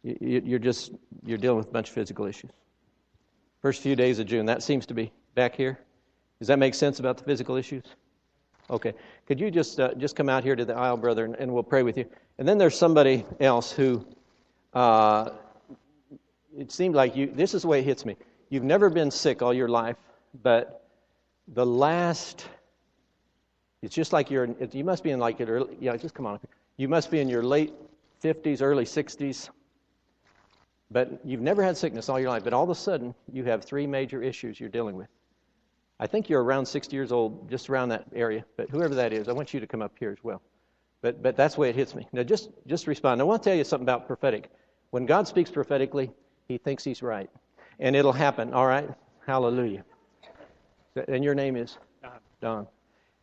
[0.04, 0.92] You, you're just
[1.26, 2.52] you're dealing with a bunch of physical issues.
[3.62, 4.46] First few days of June.
[4.46, 5.80] That seems to be back here.
[6.40, 7.84] Does that make sense about the physical issues?
[8.70, 8.94] Okay.
[9.28, 11.62] Could you just uh, just come out here to the aisle, brother, and, and, we'll
[11.62, 12.06] pray with you.
[12.40, 14.06] And then there's somebody else who
[14.74, 15.32] uh,
[16.58, 17.28] it seemed like you.
[17.28, 18.16] This is the way it hits me.
[18.50, 19.98] You've never been sick all your life,
[20.42, 20.88] but
[21.48, 22.48] the last,
[23.82, 26.40] it's just like you're, you must be in like your, yeah, just come on.
[26.78, 27.74] You must be in your late
[28.24, 29.50] 50s, early 60s,
[30.92, 33.64] but you've never had sickness all your life, but all of a sudden you have
[33.64, 35.08] three major issues you're dealing with.
[36.00, 39.28] I think you're around 60 years old, just around that area, but whoever that is,
[39.28, 40.42] I want you to come up here as well.
[41.02, 42.08] But, but that's the way it hits me.
[42.12, 43.22] Now, just, just respond.
[43.22, 44.52] I want to tell you something about prophetic.
[44.92, 46.12] When God speaks prophetically,
[46.48, 47.30] he thinks he's right
[47.80, 48.54] and it'll happen.
[48.54, 48.90] All right?
[49.26, 49.84] Hallelujah.
[51.08, 51.78] And your name is?
[52.02, 52.12] Don.
[52.42, 52.68] Don.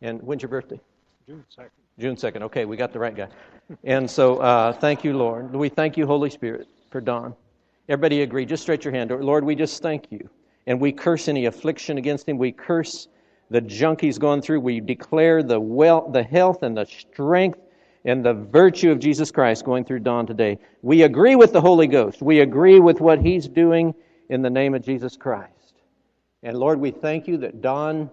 [0.01, 0.79] And when's your birthday?
[1.27, 1.69] June 2nd.
[1.99, 2.41] June 2nd.
[2.43, 3.27] Okay, we got the right guy.
[3.83, 5.53] and so uh, thank you, Lord.
[5.53, 7.35] We thank you, Holy Spirit, for Don.
[7.89, 8.45] Everybody agree.
[8.45, 9.11] Just stretch your hand.
[9.11, 10.29] Lord, we just thank you.
[10.67, 12.37] And we curse any affliction against him.
[12.37, 13.07] We curse
[13.49, 14.61] the junk he's going through.
[14.61, 17.59] We declare the, well, the health and the strength
[18.05, 20.57] and the virtue of Jesus Christ going through Don today.
[20.81, 22.21] We agree with the Holy Ghost.
[22.21, 23.93] We agree with what he's doing
[24.29, 25.73] in the name of Jesus Christ.
[26.43, 28.09] And Lord, we thank you that Don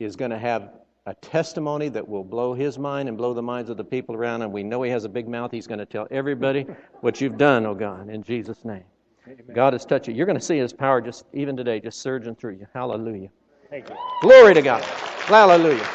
[0.00, 0.70] is going to have
[1.06, 4.42] a testimony that will blow his mind and blow the minds of the people around
[4.42, 4.52] him.
[4.52, 5.50] We know he has a big mouth.
[5.50, 6.66] He's going to tell everybody
[7.00, 8.84] what you've done, oh God, in Jesus' name.
[9.26, 9.44] Amen.
[9.54, 10.14] God has touched you.
[10.14, 12.66] You're going to see his power just even today, just surging through you.
[12.72, 13.30] Hallelujah.
[13.70, 13.96] Thank you.
[14.20, 14.82] Glory to God.
[14.84, 15.88] Hallelujah.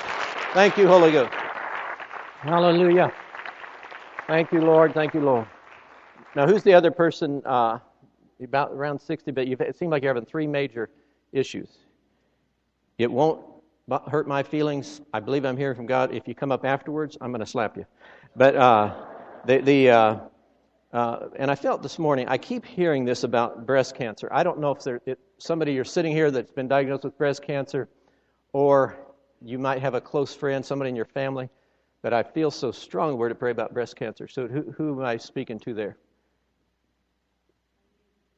[0.53, 1.33] Thank you, Holy Ghost.
[2.39, 3.11] Hallelujah.
[4.27, 4.93] Thank you, Lord.
[4.93, 5.47] Thank you, Lord.
[6.35, 7.41] Now, who's the other person?
[7.45, 7.79] Uh,
[8.43, 10.89] about around 60, but it seems like you're having three major
[11.31, 11.69] issues.
[12.97, 13.43] It won't
[13.89, 15.01] hurt my feelings.
[15.13, 16.13] I believe I'm hearing from God.
[16.13, 17.85] If you come up afterwards, I'm going to slap you.
[18.35, 19.05] But uh,
[19.45, 20.17] the, the uh,
[20.93, 24.29] uh, and I felt this morning, I keep hearing this about breast cancer.
[24.31, 27.43] I don't know if there, it, somebody you're sitting here that's been diagnosed with breast
[27.43, 27.89] cancer,
[28.53, 28.97] or
[29.41, 31.49] you might have a close friend, somebody in your family,
[32.01, 34.27] but I feel so strong where to pray about breast cancer.
[34.27, 35.97] So who, who am I speaking to there?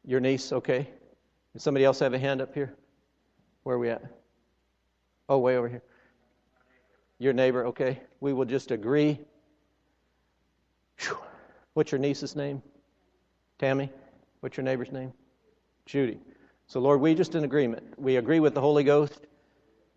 [0.03, 0.89] Your niece, okay?
[1.53, 2.75] Does somebody else have a hand up here?
[3.63, 4.18] Where are we at?
[5.29, 5.83] Oh, way over here.
[7.19, 8.01] Your neighbor, okay?
[8.19, 9.19] We will just agree.
[11.73, 12.63] What's your niece's name?
[13.59, 13.91] Tammy?
[14.39, 15.13] What's your neighbor's name?
[15.85, 16.19] Judy.
[16.65, 17.99] So, Lord, we just in agreement.
[17.99, 19.19] We agree with the Holy Ghost,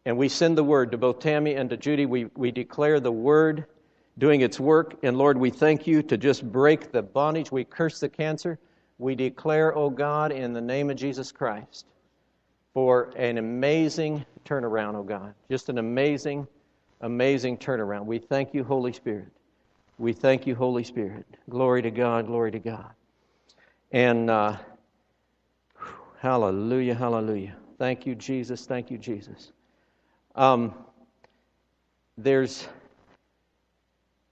[0.04, 2.04] and we send the word to both Tammy and to Judy.
[2.04, 3.64] We, we declare the word
[4.18, 4.96] doing its work.
[5.02, 7.50] And, Lord, we thank you to just break the bondage.
[7.50, 8.58] We curse the cancer.
[8.98, 11.86] We declare, O oh God, in the name of Jesus Christ,
[12.74, 15.34] for an amazing turnaround, oh God.
[15.50, 16.46] Just an amazing,
[17.00, 18.06] amazing turnaround.
[18.06, 19.28] We thank you, Holy Spirit.
[19.98, 21.26] We thank you, Holy Spirit.
[21.50, 22.90] Glory to God, glory to God.
[23.92, 24.56] And uh,
[26.18, 27.56] hallelujah, hallelujah.
[27.78, 28.64] Thank you, Jesus.
[28.64, 29.52] Thank you, Jesus.
[30.34, 30.74] Um,
[32.16, 32.68] there's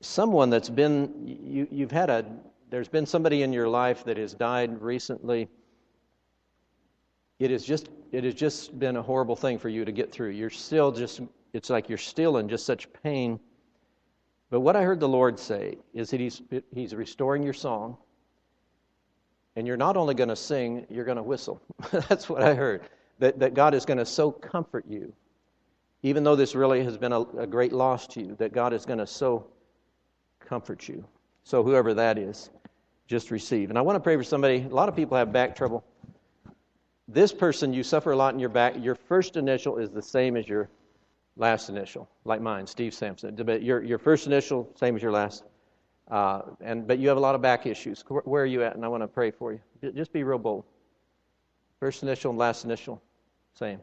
[0.01, 1.13] someone that's been,
[1.45, 2.25] you, you've had a,
[2.71, 5.49] there's been somebody in your life that has died recently.
[7.41, 10.29] It has just, it has just been a horrible thing for you to get through.
[10.29, 11.23] You're still just,
[11.55, 13.41] it's like you're still in just such pain.
[14.51, 17.97] But what I heard the Lord say is that He's, he's restoring your song.
[19.57, 21.61] And you're not only going to sing, you're going to whistle.
[21.91, 22.83] That's what I heard.
[23.19, 25.13] That, that God is going to so comfort you,
[26.03, 28.85] even though this really has been a, a great loss to you, that God is
[28.85, 29.47] going to so
[30.41, 31.05] comfort you.
[31.43, 32.51] So, whoever that is,
[33.07, 33.71] just receive.
[33.71, 34.63] And I want to pray for somebody.
[34.63, 35.85] A lot of people have back trouble.
[37.13, 38.75] This person, you suffer a lot in your back.
[38.79, 40.69] Your first initial is the same as your
[41.37, 43.35] last initial, like mine, Steve Sampson.
[43.35, 45.43] But your, your first initial, same as your last.
[46.09, 48.05] Uh, and but you have a lot of back issues.
[48.09, 48.77] Where are you at?
[48.77, 49.61] And I want to pray for you.
[49.93, 50.65] Just be real bold.
[51.81, 53.03] First initial and last initial,
[53.55, 53.81] same.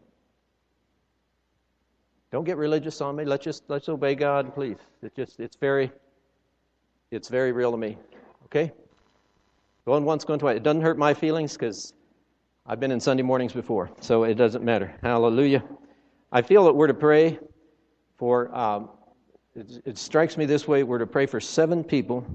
[2.31, 3.25] Don't get religious on me.
[3.25, 4.77] Let's just let's obey God, please.
[5.01, 5.91] It's just it's very
[7.11, 7.97] it's very real to me.
[8.45, 8.71] Okay?
[9.85, 10.57] Going once, going twice.
[10.57, 11.93] It doesn't hurt my feelings because
[12.69, 14.93] I've been in Sunday mornings before, so it doesn't matter.
[15.01, 15.63] Hallelujah.
[16.33, 17.39] I feel that we're to pray
[18.17, 18.89] for um,
[19.55, 22.27] it, it strikes me this way we're to pray for seven people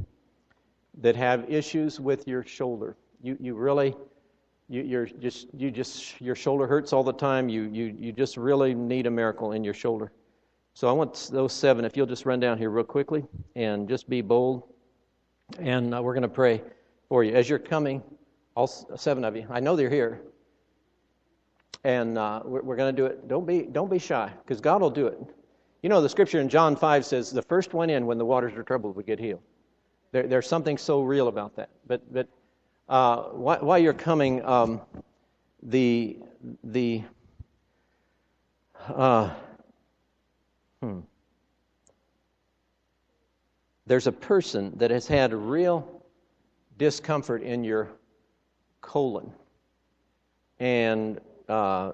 [1.02, 2.96] that have issues with your shoulder.
[3.22, 3.94] You, you really,
[4.70, 7.50] you, you're just, you just, your shoulder hurts all the time.
[7.50, 10.12] You, you, you just really need a miracle in your shoulder.
[10.72, 14.08] So I want those seven, if you'll just run down here real quickly and just
[14.08, 14.62] be bold.
[15.58, 16.62] And uh, we're going to pray
[17.10, 17.34] for you.
[17.34, 18.02] As you're coming,
[18.54, 20.20] all seven of you, I know they're here.
[21.84, 23.26] And uh, we're, we're going to do it.
[23.28, 25.18] Don't be, don't be shy, because God will do it.
[25.82, 28.54] You know, the scripture in John 5 says the first one in when the waters
[28.54, 29.42] are troubled would get healed.
[30.12, 31.70] There, there's something so real about that.
[31.86, 32.28] But, but
[32.88, 34.80] uh, while you're coming, um,
[35.62, 36.18] the,
[36.62, 37.02] the,
[38.88, 39.30] uh,
[40.80, 41.00] hmm.
[43.86, 46.02] There's a person that has had real
[46.78, 47.88] discomfort in your
[48.82, 49.32] colon.
[50.60, 51.92] And uh,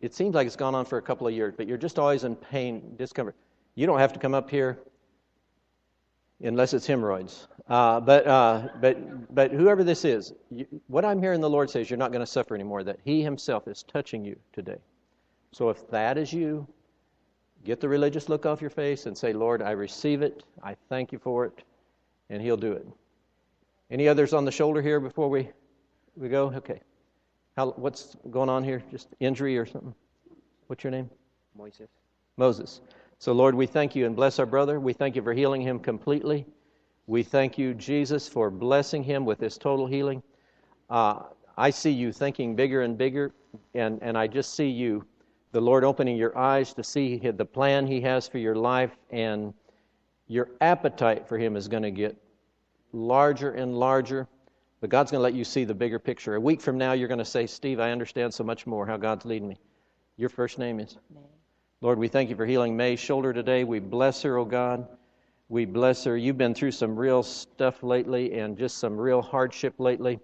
[0.00, 2.24] it seems like it's gone on for a couple of years, but you're just always
[2.24, 3.36] in pain, discomfort.
[3.76, 4.78] You don't have to come up here
[6.42, 7.48] unless it's hemorrhoids.
[7.68, 11.88] Uh, but, uh, but, but whoever this is, you, what I'm hearing the Lord says,
[11.88, 14.78] you're not going to suffer anymore, that He Himself is touching you today.
[15.52, 16.66] So if that is you,
[17.64, 20.42] get the religious look off your face and say, Lord, I receive it.
[20.62, 21.62] I thank you for it.
[22.28, 22.86] And He'll do it.
[23.90, 25.48] Any others on the shoulder here before we,
[26.16, 26.52] we go?
[26.54, 26.80] Okay.
[27.56, 28.82] How, what's going on here?
[28.90, 29.94] Just injury or something?
[30.66, 31.10] What's your name?
[31.56, 31.88] Moses.
[32.36, 32.80] Moses.
[33.18, 34.80] So, Lord, we thank you and bless our brother.
[34.80, 36.46] We thank you for healing him completely.
[37.06, 40.22] We thank you, Jesus, for blessing him with this total healing.
[40.90, 41.24] Uh,
[41.56, 43.32] I see you thinking bigger and bigger,
[43.74, 45.04] and, and I just see you,
[45.52, 49.54] the Lord, opening your eyes to see the plan He has for your life, and
[50.26, 52.16] your appetite for Him is going to get
[52.92, 54.26] larger and larger.
[54.84, 56.34] But God's going to let you see the bigger picture.
[56.34, 58.98] A week from now, you're going to say, Steve, I understand so much more how
[58.98, 59.56] God's leading me.
[60.18, 60.98] Your first name is?
[61.14, 61.22] May.
[61.80, 63.64] Lord, we thank you for healing May's shoulder today.
[63.64, 64.86] We bless her, oh God.
[65.48, 66.18] We bless her.
[66.18, 70.20] You've been through some real stuff lately and just some real hardship lately.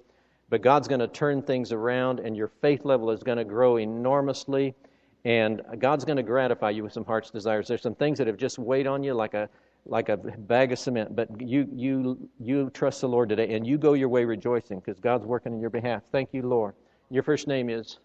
[0.51, 3.79] But God's going to turn things around, and your faith level is going to grow
[3.79, 4.75] enormously.
[5.25, 7.67] And God's going to gratify you with some heart's desires.
[7.67, 9.49] There's some things that have just weighed on you like a
[9.87, 11.15] like a bag of cement.
[11.15, 15.01] But you, you, you trust the Lord today, and you go your way rejoicing because
[15.01, 16.03] God's working on your behalf.
[16.13, 16.75] Thank you, Lord.
[17.11, 17.99] Your first name is?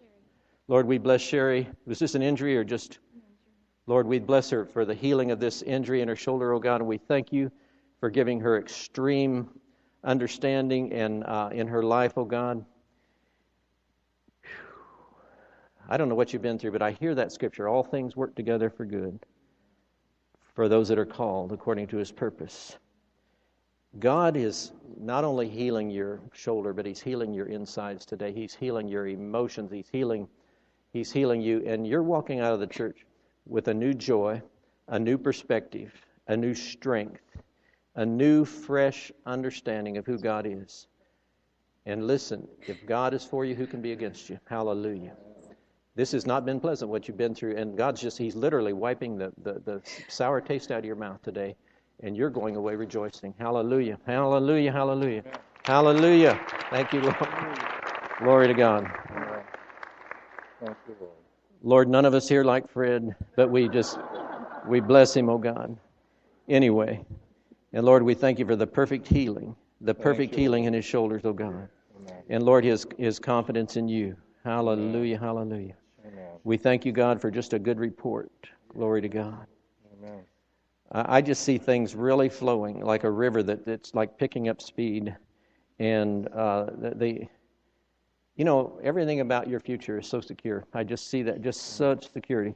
[0.68, 1.68] Lord, we bless Sherry.
[1.86, 2.98] Was this an injury or just?
[3.86, 6.80] Lord, we bless her for the healing of this injury in her shoulder, oh God,
[6.80, 7.52] and we thank you
[8.00, 9.48] for giving her extreme
[10.02, 12.64] understanding and uh, in her life, oh God.
[15.88, 17.68] I don't know what you've been through, but I hear that scripture.
[17.68, 19.20] All things work together for good
[20.56, 22.78] for those that are called according to his purpose.
[24.00, 28.32] God is not only healing your shoulder, but he's healing your insides today.
[28.32, 29.72] He's healing your emotions.
[29.72, 30.28] He's healing
[30.92, 33.06] he's healing you and you're walking out of the church
[33.46, 34.42] with a new joy,
[34.88, 35.92] a new perspective,
[36.28, 37.22] a new strength.
[37.96, 40.88] a new, fresh understanding of who God is.
[41.86, 44.38] And listen, if God is for you, who can be against you?
[44.48, 45.16] Hallelujah.
[45.96, 49.16] This has not been pleasant what you've been through, and God's just, He's literally wiping
[49.16, 51.56] the, the, the sour taste out of your mouth today,
[52.02, 53.32] and you're going away rejoicing.
[53.38, 53.98] Hallelujah.
[54.06, 54.72] Hallelujah.
[54.72, 55.22] Hallelujah.
[55.64, 56.38] Hallelujah.
[56.70, 57.16] Thank you, Lord.
[58.18, 58.86] Glory to God.
[60.60, 61.12] Thank you, Lord.
[61.62, 63.98] Lord, none of us here like Fred, but we just,
[64.68, 65.78] we bless him, oh God.
[66.46, 67.04] Anyway,
[67.72, 71.22] and Lord, we thank you for the perfect healing, the perfect healing in his shoulders,
[71.24, 71.68] oh God.
[71.96, 72.22] Amen.
[72.28, 74.16] And Lord, his, his confidence in you.
[74.44, 75.74] Hallelujah, hallelujah.
[76.06, 76.38] Amen.
[76.44, 78.30] We thank you, God, for just a good report.
[78.68, 79.46] Glory to God.
[79.98, 80.22] Amen.
[80.92, 84.60] I I just see things really flowing like a river that, that's like picking up
[84.60, 85.16] speed.
[85.78, 87.26] And uh, the,
[88.36, 90.64] you know, everything about your future is so secure.
[90.72, 92.54] I just see that, just such security.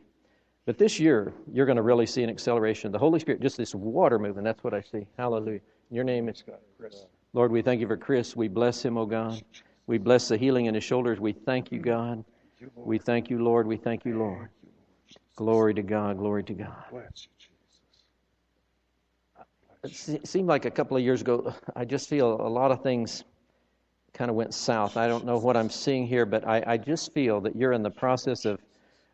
[0.67, 2.89] But this year, you're going to really see an acceleration.
[2.89, 5.07] of The Holy Spirit, just this water moving, that's what I see.
[5.19, 5.61] Hallelujah.
[5.91, 6.45] Your name is
[6.79, 7.07] Chris.
[7.33, 8.37] Lord, we thank you for Chris.
[8.37, 9.43] We bless him, oh God.
[9.87, 11.19] We bless the healing in his shoulders.
[11.19, 12.25] We thank you, God.
[12.77, 13.67] We thank you, Lord.
[13.67, 14.49] We thank you, Lord.
[15.37, 16.19] Glory to God.
[16.19, 16.85] Glory to God.
[16.91, 17.31] Bless you,
[19.85, 20.09] Jesus.
[20.09, 23.25] It seemed like a couple of years ago, I just feel a lot of things
[24.13, 24.97] kind of went south.
[24.97, 27.83] I don't know what I'm seeing here, but I, I just feel that you're in
[27.83, 28.61] the process of,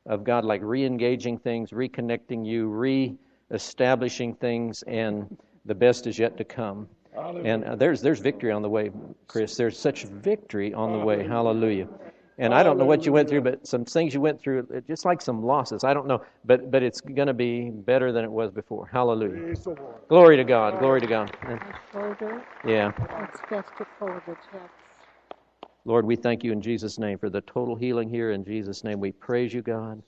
[0.07, 3.17] of God like re engaging things, reconnecting you, re
[3.53, 5.37] establishing things, and
[5.67, 6.89] the best is yet to come.
[7.47, 8.91] And uh, there's, there's victory on the way,
[9.29, 9.57] Chris.
[9.57, 11.23] There's such victory on the way.
[11.25, 11.89] Hallelujah.
[12.39, 15.07] And I don't know what you went through, but some things you went through, just
[15.07, 15.85] like some losses.
[15.85, 18.87] I don't know, but but it's going to be better than it was before.
[18.93, 19.41] Hallelujah.
[19.41, 19.95] Praise the Lord.
[20.09, 20.79] Glory to God.
[20.79, 21.35] Glory to God.
[21.43, 22.93] And- My shoulder, Yeah.
[23.23, 24.73] it's best to fold the checks.
[25.87, 28.33] Lord, we thank you in Jesus' name for the total healing here.
[28.33, 30.03] In Jesus' name, we praise you, God.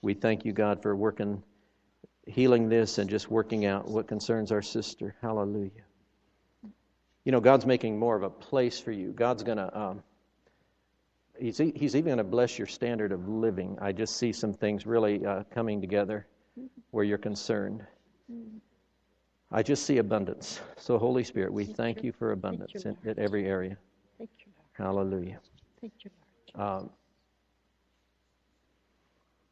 [0.00, 1.42] We thank you, God, for working,
[2.26, 5.16] healing this and just working out what concerns our sister.
[5.20, 5.70] Hallelujah.
[7.24, 9.10] You know, God's making more of a place for you.
[9.12, 10.02] God's going to, um,
[11.38, 13.78] he's, he's even going to bless your standard of living.
[13.80, 16.26] I just see some things really uh, coming together
[16.90, 17.84] where you're concerned.
[19.52, 20.60] I just see abundance.
[20.76, 23.76] So, Holy Spirit, we thank you for abundance in, in every area.
[24.18, 24.52] Thank you.
[24.72, 25.38] Hallelujah.
[25.80, 26.10] Thank you.
[26.60, 26.90] Um,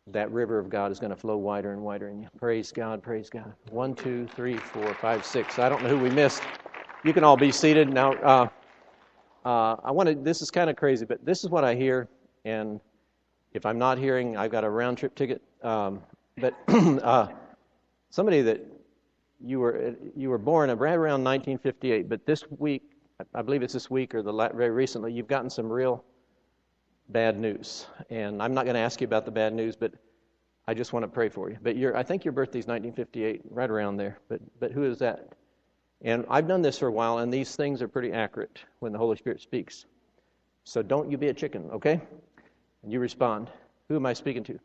[0.09, 2.29] that river of God is going to flow wider and wider in you.
[2.39, 3.53] Praise God, praise God.
[3.71, 5.59] One, two, three, four, five, six.
[5.59, 6.43] I don't know who we missed.
[7.05, 8.13] You can all be seated now.
[8.15, 8.49] Uh,
[9.45, 10.15] uh, I want to.
[10.15, 12.09] This is kind of crazy, but this is what I hear,
[12.45, 12.81] and
[13.53, 15.43] if I'm not hearing, I've got a round trip ticket.
[15.63, 16.03] Um,
[16.39, 17.29] but uh,
[18.11, 18.65] somebody that
[19.45, 22.83] you were you were born right around 1958, but this week,
[23.35, 26.05] I believe it's this week or the very recently, you've gotten some real
[27.09, 27.87] bad news.
[28.11, 29.93] And I'm not going to ask you about the bad news, but
[30.67, 31.59] I just want to pray for you.
[31.61, 34.19] But I think your birthday's 1958, right around there.
[34.29, 35.35] But but who is that?
[36.05, 38.99] And I've done this for a while, and these things are pretty accurate when the
[38.99, 39.87] Holy Spirit speaks.
[40.65, 42.01] So don't you be a chicken, okay?
[42.83, 43.51] And you respond.
[43.89, 44.59] Who am I speaking to?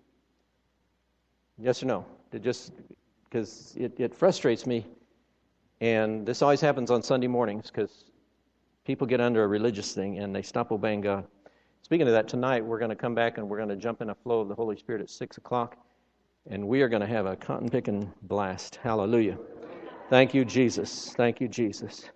[1.60, 2.06] Yes or no?
[2.32, 2.72] To just
[3.26, 4.86] because it, it frustrates me,
[5.80, 8.06] and this always happens on Sunday mornings because
[8.84, 11.26] people get under a religious thing and they stop obeying God.
[11.84, 14.10] Speaking of that, tonight we're going to come back and we're going to jump in
[14.10, 15.78] a flow of the Holy Spirit at 6 o'clock,
[16.50, 18.80] and we are going to have a cotton picking blast.
[18.82, 19.38] Hallelujah.
[20.10, 21.14] Thank you, Jesus.
[21.18, 22.10] Thank you, Jesus.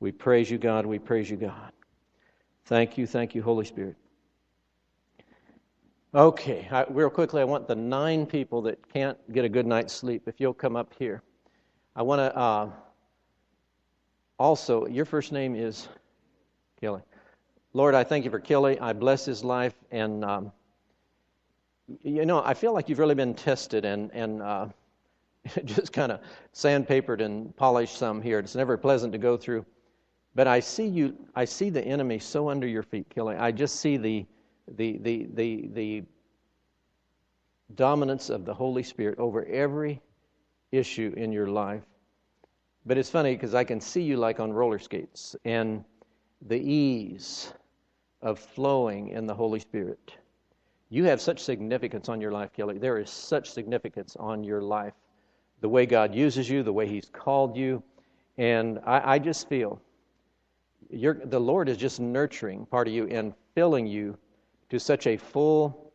[0.00, 0.84] We praise you, God.
[0.84, 1.72] We praise you, God.
[2.66, 3.96] Thank you, thank you, Holy Spirit.
[6.14, 9.92] Okay, I, real quickly, I want the nine people that can't get a good night's
[9.92, 11.22] sleep, if you'll come up here.
[11.96, 12.70] I want to uh,
[14.38, 15.88] also, your first name is
[16.80, 17.02] Kelly.
[17.72, 18.78] Lord, I thank you for Kelly.
[18.78, 19.74] I bless his life.
[19.90, 20.52] And, um,
[22.02, 24.66] you know, I feel like you've really been tested and, and uh,
[25.64, 26.20] just kind of
[26.52, 28.38] sandpapered and polished some here.
[28.38, 29.64] It's never pleasant to go through.
[30.34, 33.36] But I see you, I see the enemy so under your feet, Kelly.
[33.36, 34.26] I just see the,
[34.76, 36.02] the, the, the, the
[37.74, 40.00] dominance of the Holy Spirit over every
[40.72, 41.82] issue in your life.
[42.86, 45.84] But it's funny because I can see you like on roller skates and
[46.46, 47.52] the ease
[48.20, 50.14] of flowing in the Holy Spirit.
[50.90, 52.78] You have such significance on your life, Kelly.
[52.78, 54.94] There is such significance on your life.
[55.64, 57.82] The way God uses you, the way He's called you.
[58.36, 59.80] And I, I just feel
[60.90, 64.18] the Lord is just nurturing part of you and filling you
[64.68, 65.90] to such a full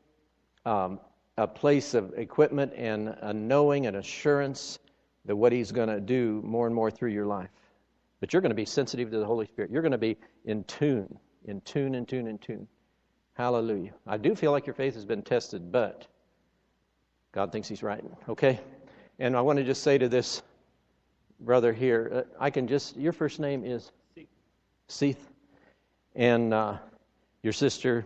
[0.66, 1.00] um,
[1.38, 4.80] a place of equipment and a knowing and assurance
[5.26, 7.52] that what He's going to do more and more through your life.
[8.22, 9.70] But you're going to be sensitive to the Holy Spirit.
[9.70, 11.16] You're going to be in tune,
[11.46, 12.68] in tune, in tune, in tune.
[13.36, 13.94] Hallelujah.
[14.08, 16.08] I do feel like your faith has been tested, but
[17.34, 18.04] God thinks He's right.
[18.28, 18.60] Okay?
[19.20, 20.42] And I want to just say to this
[21.42, 22.12] brother here.
[22.14, 23.92] Uh, I can just, your first name is?
[24.88, 25.30] Seth.
[26.16, 26.78] And uh,
[27.44, 28.06] your sister,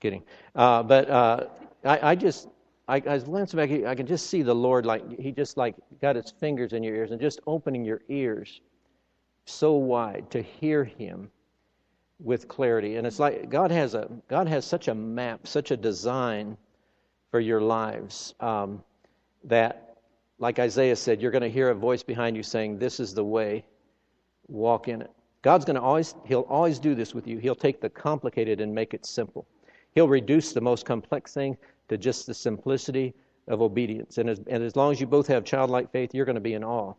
[0.00, 0.22] kidding.
[0.54, 1.46] Uh, but uh,
[1.84, 2.48] I, I just,
[2.88, 5.74] I, I was glancing back, I can just see the Lord like, he just like
[6.00, 8.60] got his fingers in your ears and just opening your ears
[9.44, 11.30] so wide to hear him
[12.20, 12.96] with clarity.
[12.96, 16.56] And it's like God has a God has such a map, such a design
[17.30, 18.82] for your lives um,
[19.44, 19.87] that,
[20.38, 23.24] like Isaiah said, you're going to hear a voice behind you saying, "This is the
[23.24, 23.64] way.
[24.48, 25.10] Walk in it."
[25.42, 27.38] God's going to always He'll always do this with you.
[27.38, 29.46] He'll take the complicated and make it simple.
[29.94, 31.56] He'll reduce the most complex thing
[31.88, 33.14] to just the simplicity
[33.48, 34.18] of obedience.
[34.18, 36.54] And as, and as long as you both have childlike faith, you're going to be
[36.54, 36.94] in awe.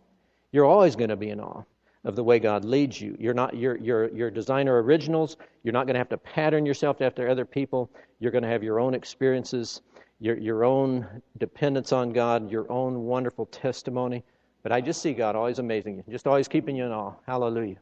[0.51, 1.63] You're always going to be in awe
[2.05, 3.15] of the way God leads you.
[3.19, 5.37] You're not your your your designer originals.
[5.63, 7.89] You're not going to have to pattern yourself after other people.
[8.19, 9.81] You're going to have your own experiences,
[10.19, 11.07] your your own
[11.37, 14.23] dependence on God, your own wonderful testimony.
[14.63, 17.13] But I just see God always amazing you, just always keeping you in awe.
[17.25, 17.77] Hallelujah.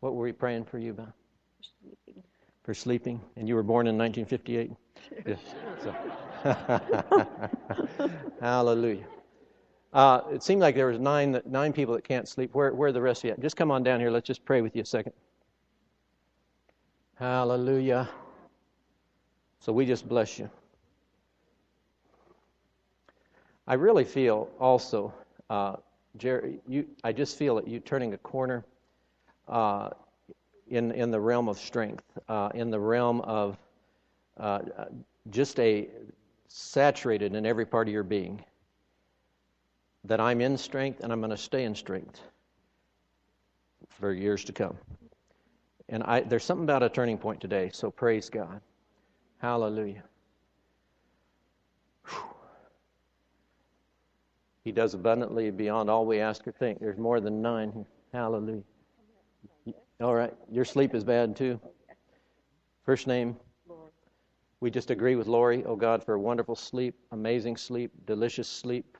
[0.00, 1.12] What were we praying for you about?
[1.56, 2.22] For sleeping.
[2.64, 4.70] For sleeping, and you were born in 1958.
[5.26, 5.34] Yeah,
[5.82, 5.94] so.
[8.40, 9.04] Hallelujah.
[9.92, 12.54] Uh, it seemed like there was nine nine people that can't sleep.
[12.54, 13.32] Where where are the rest of you?
[13.32, 13.40] At?
[13.40, 14.10] Just come on down here.
[14.10, 15.12] Let's just pray with you a second.
[17.16, 18.08] Hallelujah.
[19.60, 20.50] So we just bless you.
[23.66, 25.12] I really feel also,
[25.50, 25.76] uh,
[26.16, 26.58] Jerry.
[26.66, 28.64] You, I just feel that you turning a corner
[29.48, 29.90] uh,
[30.68, 33.56] in in the realm of strength, uh, in the realm of
[34.38, 34.60] uh,
[35.30, 35.88] just a
[36.48, 38.44] saturated in every part of your being
[40.04, 42.20] that I'm in strength and I'm going to stay in strength
[43.88, 44.76] for years to come.
[45.88, 48.60] And I, there's something about a turning point today, so praise God.
[49.38, 50.02] Hallelujah.
[54.64, 56.78] He does abundantly beyond all we ask or think.
[56.78, 57.86] There's more than nine here.
[58.12, 58.62] Hallelujah.
[60.00, 61.60] All right, your sleep is bad too.
[62.84, 63.36] First name.
[64.60, 68.96] We just agree with Lori, oh God, for a wonderful sleep, amazing sleep, delicious sleep.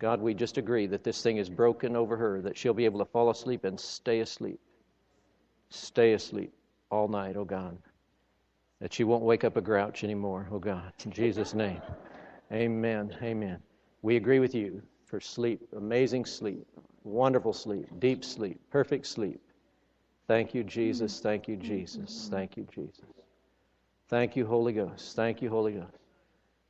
[0.00, 2.98] God, we just agree that this thing is broken over her, that she'll be able
[2.98, 4.58] to fall asleep and stay asleep.
[5.70, 6.52] Stay asleep
[6.90, 7.78] all night, oh God.
[8.80, 10.92] That she won't wake up a grouch anymore, oh God.
[11.04, 11.80] In Jesus' name.
[12.52, 13.16] Amen.
[13.22, 13.60] Amen.
[14.06, 16.64] We agree with you for sleep, amazing sleep,
[17.02, 19.40] wonderful sleep, deep sleep, perfect sleep.
[20.28, 21.18] Thank you, Jesus.
[21.18, 22.28] Thank you, Jesus.
[22.30, 23.02] Thank you, Jesus.
[24.08, 25.16] Thank you, Holy Ghost.
[25.16, 25.98] Thank you, Holy Ghost.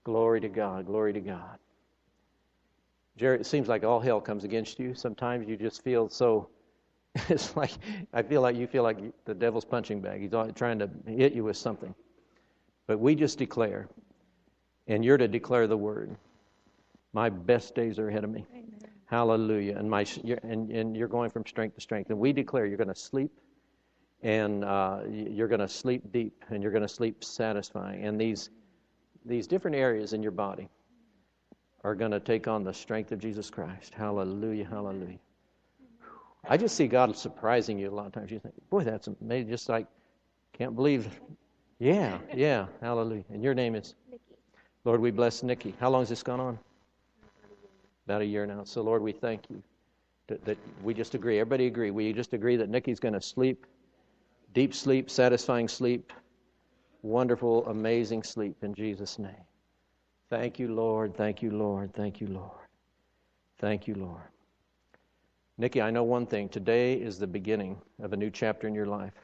[0.03, 0.87] Glory to God.
[0.87, 1.59] Glory to God.
[3.19, 4.95] Jerry, it seems like all hell comes against you.
[4.95, 6.49] Sometimes you just feel so.
[7.29, 7.73] It's like
[8.15, 10.23] I feel like you feel like the devil's punching bag.
[10.23, 11.95] He's trying to hit you with something.
[12.87, 13.89] But we just declare,
[14.87, 16.17] and you're to declare the word.
[17.13, 18.45] My best days are ahead of me.
[18.53, 18.67] Amen.
[19.07, 19.77] Hallelujah.
[19.77, 22.11] And my you're, and and you're going from strength to strength.
[22.11, 23.31] And we declare you're going to sleep,
[24.23, 28.05] and uh, you're going to sleep deep, and you're going to sleep satisfying.
[28.05, 28.51] And these
[29.25, 30.69] these different areas in your body
[31.85, 33.95] are going to take on the strength of Jesus Christ.
[33.95, 35.19] Hallelujah, hallelujah.
[36.49, 38.31] I just see God surprising you a lot of times.
[38.31, 39.51] You think, boy, that's amazing.
[39.51, 39.87] Just like,
[40.53, 41.09] can't believe.
[41.79, 43.25] Yeah, yeah, hallelujah.
[43.31, 43.95] And your name is?
[44.11, 44.23] Nikki.
[44.85, 45.75] Lord, we bless Nikki.
[45.79, 46.59] How long has this gone on?
[48.07, 48.63] About a year now.
[48.65, 49.63] So, Lord, we thank you
[50.29, 51.41] that, that we just agree.
[51.41, 51.91] Everybody agree.
[51.91, 53.67] We just agree that Nikki's going to sleep,
[54.55, 56.13] deep sleep, satisfying sleep,
[57.03, 59.35] wonderful, amazing sleep in Jesus' name.
[60.31, 61.17] Thank you, Lord.
[61.17, 61.95] Thank you, Lord.
[61.95, 62.67] Thank you, Lord.
[63.59, 64.23] Thank you, Lord.
[65.59, 66.49] Nikki, I know one thing.
[66.49, 69.15] Today is the beginning of a new chapter in your life.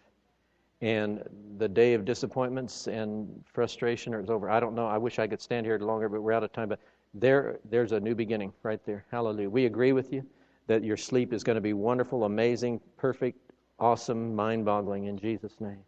[0.81, 1.23] And
[1.59, 4.51] the day of disappointments and frustration is over.
[4.51, 4.87] I don't know.
[4.87, 6.69] I wish I could stand here longer, but we're out of time.
[6.69, 6.81] But
[7.15, 9.05] there, there's a new beginning right there.
[9.11, 9.51] Hallelujah.
[9.51, 10.25] We agree with you
[10.67, 13.39] that your sleep is going to be wonderful, amazing, perfect,
[13.79, 15.81] awesome, mind boggling in Jesus' name.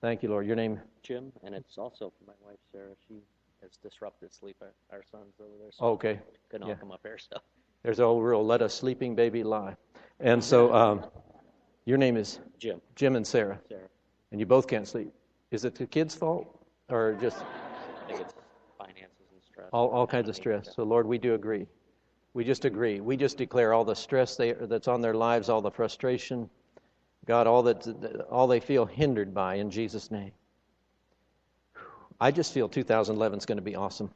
[0.00, 0.46] Thank you, Lord.
[0.46, 0.80] Your name?
[1.02, 2.94] Jim, and it's also for my wife Sarah.
[3.06, 3.22] She
[3.62, 4.56] has disrupted sleep.
[4.92, 6.20] Our, son's over there, so Okay.
[6.50, 6.74] couldn't yeah.
[6.74, 7.18] come up here.
[7.18, 7.38] So
[7.82, 9.76] There's an old rule let a sleeping baby lie.
[10.20, 11.04] And so um,
[11.84, 13.88] your name is Jim, Jim and Sarah, Sarah,
[14.30, 15.12] and you both can't sleep.
[15.50, 18.34] Is it the kids' fault or just I think it's
[18.76, 19.57] finances and stress.
[19.72, 20.74] All, all kinds of stress?
[20.74, 21.66] So, Lord, we do agree.
[22.34, 23.00] We just agree.
[23.00, 26.48] We just declare all the stress they, that's on their lives, all the frustration,
[27.26, 27.86] God, all that
[28.30, 30.32] all they feel hindered by in Jesus' name.
[32.20, 34.10] I just feel 2011 is going to be awesome.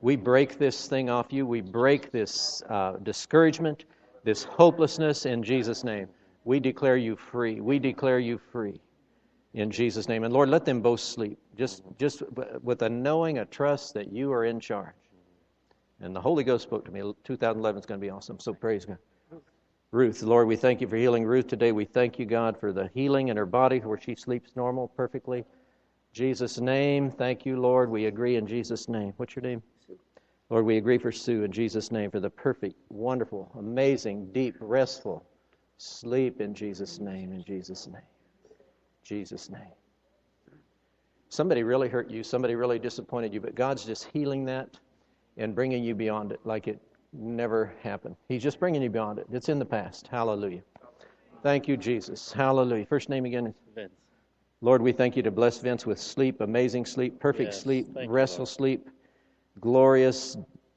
[0.00, 1.46] We break this thing off you.
[1.46, 3.84] We break this uh, discouragement,
[4.24, 6.08] this hopelessness in Jesus' name.
[6.44, 7.60] We declare you free.
[7.60, 8.80] We declare you free
[9.54, 10.24] in Jesus' name.
[10.24, 12.22] And Lord, let them both sleep, just just
[12.62, 14.94] with a knowing, a trust that you are in charge.
[16.00, 17.00] And the Holy Ghost spoke to me.
[17.24, 18.40] 2011 is going to be awesome.
[18.40, 18.98] So praise God.
[19.92, 20.22] Ruth.
[20.22, 21.70] Lord, we thank you for healing Ruth today.
[21.70, 25.44] We thank you, God, for the healing in her body where she sleeps normal, perfectly.
[26.12, 27.90] Jesus' name, thank you, Lord.
[27.90, 29.12] We agree in Jesus' name.
[29.18, 29.62] What's your name?
[30.48, 35.26] Lord, we agree for Sue in Jesus' name for the perfect, wonderful, amazing, deep, restful
[35.82, 38.02] sleep in Jesus' name, in Jesus' name.
[39.04, 39.60] Jesus' name.
[41.28, 44.68] Somebody really hurt you, somebody really disappointed you, but God's just healing that
[45.38, 46.80] and bringing you beyond it like it
[47.12, 48.16] never happened.
[48.28, 49.26] He's just bringing you beyond it.
[49.32, 50.08] It's in the past.
[50.08, 50.62] Hallelujah.
[51.42, 52.32] Thank you, Jesus.
[52.32, 52.86] Hallelujah.
[52.86, 53.54] First name again?
[53.74, 53.92] Vince.
[54.60, 58.08] Lord, we thank you to bless Vince with sleep, amazing sleep, perfect Yes, sleep, thank
[58.08, 58.88] you, restful sleep,
[59.58, 60.36] glorious,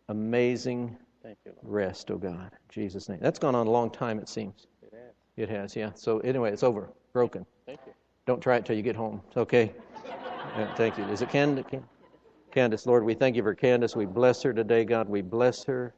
[0.10, 1.88] amazing Thank you, Lord.
[1.88, 2.52] rest, oh God.
[2.70, 3.20] Jesus' name.
[3.22, 4.68] That's gone on a long time, it seems.
[4.82, 5.14] It has.
[5.38, 5.92] It has, yeah.
[5.96, 6.90] So anyway, it's over.
[7.14, 7.46] Broken.
[7.66, 7.94] Thank you.
[8.26, 9.22] Don't try it till you get home.
[9.28, 9.72] It's okay.
[10.58, 11.04] Yeah, thank you.
[11.06, 11.66] Is it Candace?
[12.52, 13.96] Candace, Lord, we thank you for Candace.
[13.96, 15.08] We bless her today, God.
[15.08, 15.94] We bless her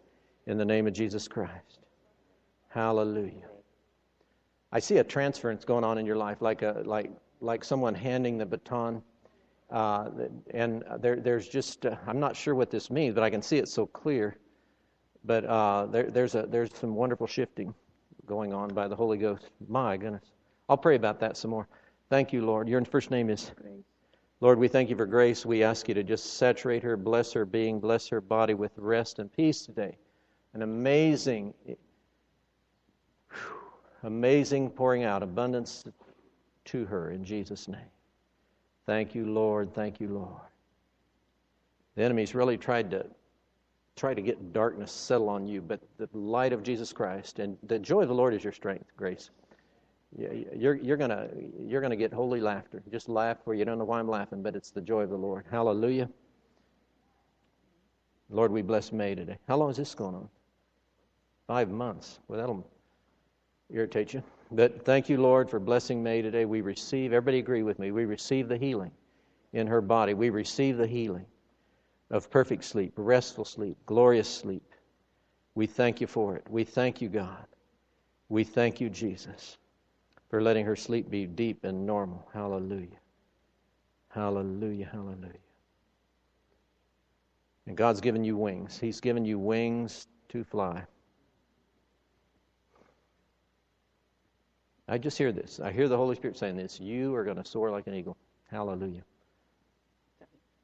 [0.46, 1.80] in the name of Jesus Christ.
[2.70, 3.48] Hallelujah.
[4.74, 8.38] I see a transference going on in your life, like a like like someone handing
[8.38, 9.02] the baton.
[9.70, 10.10] Uh,
[10.52, 13.58] and there, there's just uh, I'm not sure what this means, but I can see
[13.58, 14.38] it so clear.
[15.24, 17.74] But uh, there, there's a there's some wonderful shifting
[18.26, 19.52] going on by the Holy Ghost.
[19.70, 20.26] My goodness,
[20.68, 21.68] I'll pray about that some more.
[22.10, 22.70] Thank you, Lord.
[22.70, 23.52] Your first name is
[24.40, 24.60] Lord.
[24.60, 25.46] We thank you for grace.
[25.46, 29.20] We ask you to just saturate her, bless her being, bless her body with rest
[29.20, 29.98] and peace today.
[30.54, 31.54] An amazing,
[34.04, 35.84] amazing pouring out, abundance
[36.66, 37.90] to her in Jesus' name.
[38.86, 39.74] Thank you, Lord.
[39.74, 40.42] Thank you, Lord.
[41.96, 43.06] The enemy's really tried to
[43.98, 47.80] try to get darkness settle on you, but the light of Jesus Christ and the
[47.80, 49.32] joy of the Lord is your strength, Grace.
[50.16, 51.30] You're, you're gonna
[51.60, 52.82] you're gonna get holy laughter.
[52.92, 55.18] Just laugh where you don't know why I'm laughing, but it's the joy of the
[55.18, 55.46] Lord.
[55.52, 56.10] Hallelujah.
[58.30, 59.38] Lord, we bless May today.
[59.48, 60.30] How long is this going on?
[61.48, 62.20] Five months.
[62.28, 62.68] Well, that'll
[63.70, 64.24] irritate you.
[64.52, 66.46] But thank you, Lord, for blessing May today.
[66.46, 68.92] We receive, everybody agree with me, we receive the healing
[69.54, 70.14] in her body.
[70.14, 71.26] We receive the healing
[72.10, 74.64] of perfect sleep, restful sleep, glorious sleep.
[75.56, 76.46] We thank you for it.
[76.50, 77.46] We thank you, God.
[78.30, 79.58] We thank you, Jesus,
[80.30, 82.28] for letting her sleep be deep and normal.
[82.34, 83.00] Hallelujah.
[84.10, 84.90] Hallelujah.
[84.92, 85.34] Hallelujah.
[87.66, 88.80] And God's given you wings.
[88.80, 90.84] He's given you wings to fly.
[94.88, 95.60] I just hear this.
[95.60, 96.80] I hear the Holy Spirit saying this.
[96.80, 98.16] You are going to soar like an eagle.
[98.50, 99.04] Hallelujah.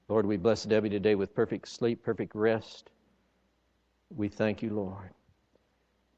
[0.07, 2.89] Lord, we bless Debbie today with perfect sleep, perfect rest.
[4.15, 5.09] We thank you, Lord.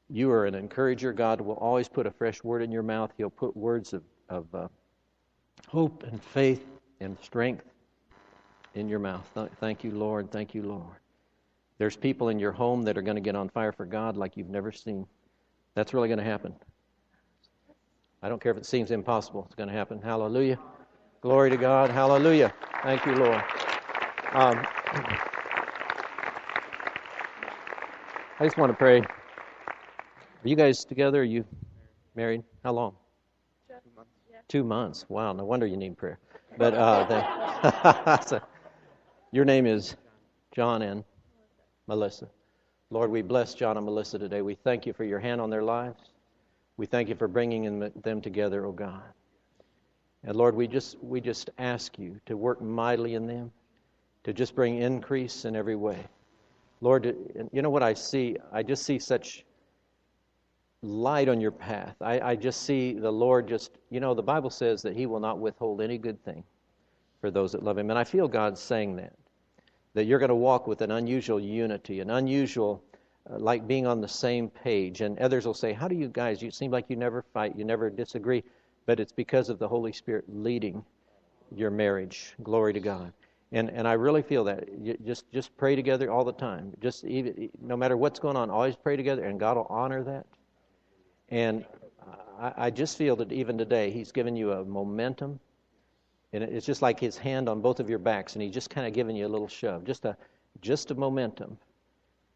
[0.08, 1.12] You are an encourager.
[1.12, 3.12] God will always put a fresh word in your mouth.
[3.16, 4.68] He'll put words of, of uh,
[5.68, 6.64] hope and faith
[7.00, 7.64] and strength
[8.74, 9.28] in your mouth.
[9.34, 10.30] Th- Thank you, Lord.
[10.30, 10.96] Thank you, Lord.
[11.78, 14.36] There's people in your home that are going to get on fire for God like
[14.36, 15.06] you've never seen.
[15.74, 16.54] That's really going to happen.
[18.22, 19.44] I don't care if it seems impossible.
[19.46, 20.00] It's going to happen.
[20.00, 20.58] Hallelujah.
[21.20, 21.90] Glory to God.
[21.90, 22.52] Hallelujah.
[22.82, 23.42] Thank you, Lord.
[24.32, 24.66] Um,
[28.38, 29.02] I just want to pray.
[30.46, 31.22] Are you guys together?
[31.22, 31.44] Are you
[32.14, 32.44] married?
[32.62, 32.94] How long?
[33.66, 34.10] Two months.
[34.46, 35.04] Two months.
[35.08, 35.32] Wow.
[35.32, 36.20] No wonder you need prayer.
[36.56, 38.40] But uh, so,
[39.32, 39.96] your name is
[40.54, 41.02] John and
[41.88, 42.28] Melissa.
[42.90, 44.40] Lord, we bless John and Melissa today.
[44.40, 45.98] We thank you for your hand on their lives.
[46.76, 49.02] We thank you for bringing them- together, oh God.
[50.22, 53.50] And Lord, we just we just ask you to work mightily in them,
[54.22, 56.06] to just bring increase in every way.
[56.80, 57.04] Lord,
[57.52, 58.36] you know what I see?
[58.52, 59.44] I just see such
[60.86, 61.96] light on your path.
[62.00, 65.20] I, I just see the Lord just, you know, the Bible says that He will
[65.20, 66.44] not withhold any good thing
[67.20, 67.90] for those that love Him.
[67.90, 69.12] And I feel God saying that,
[69.94, 72.82] that you're going to walk with an unusual unity, an unusual,
[73.30, 75.00] uh, like being on the same page.
[75.00, 77.64] And others will say, How do you guys, you seem like you never fight, you
[77.64, 78.44] never disagree.
[78.86, 80.84] But it's because of the Holy Spirit leading
[81.54, 82.34] your marriage.
[82.42, 83.12] Glory to God.
[83.52, 84.68] And, and I really feel that.
[84.80, 86.72] You just, just pray together all the time.
[86.80, 90.26] Just even, no matter what's going on, always pray together, and God will honor that.
[91.28, 91.64] And
[92.38, 95.40] I, I just feel that even today, He's given you a momentum.
[96.32, 98.86] And it's just like His hand on both of your backs, and He's just kind
[98.86, 100.16] of giving you a little shove, just a,
[100.60, 101.58] just a momentum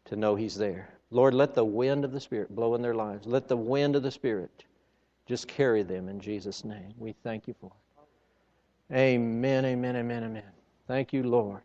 [0.05, 0.93] to know He's there.
[1.09, 3.27] Lord, let the wind of the Spirit blow in their lives.
[3.27, 4.63] Let the wind of the Spirit
[5.25, 6.93] just carry them in Jesus' name.
[6.97, 8.95] We thank you for it.
[8.95, 10.43] Amen, amen, amen, amen.
[10.87, 11.61] Thank you, Lord.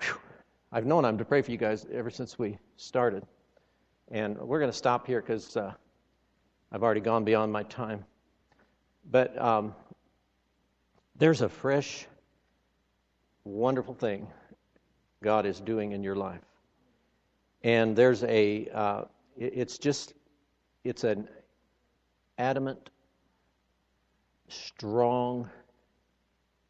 [0.00, 0.16] Whew.
[0.72, 3.24] I've known I'm to pray for you guys ever since we started.
[4.10, 5.72] And we're going to stop here because uh,
[6.72, 8.04] I've already gone beyond my time.
[9.10, 9.74] But um,
[11.16, 12.06] there's a fresh,
[13.44, 14.26] wonderful thing
[15.22, 16.40] God is doing in your life.
[17.62, 19.02] And there's a, uh,
[19.36, 20.14] it's just
[20.82, 21.28] it's an
[22.38, 22.90] adamant,
[24.48, 25.48] strong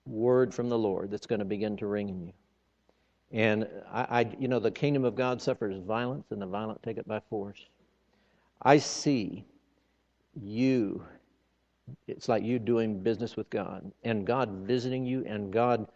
[0.04, 2.32] word from the Lord that's going to begin to ring in you.
[3.32, 6.98] And I, I, you know, the kingdom of God suffers violence, and the violent take
[6.98, 7.64] it by force.
[8.62, 9.44] I see
[10.34, 11.04] you.
[12.08, 15.86] It's like you doing business with God, and God visiting you, and God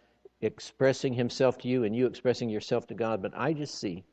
[0.41, 3.21] expressing Himself to you, and you expressing yourself to God.
[3.21, 4.05] But I just see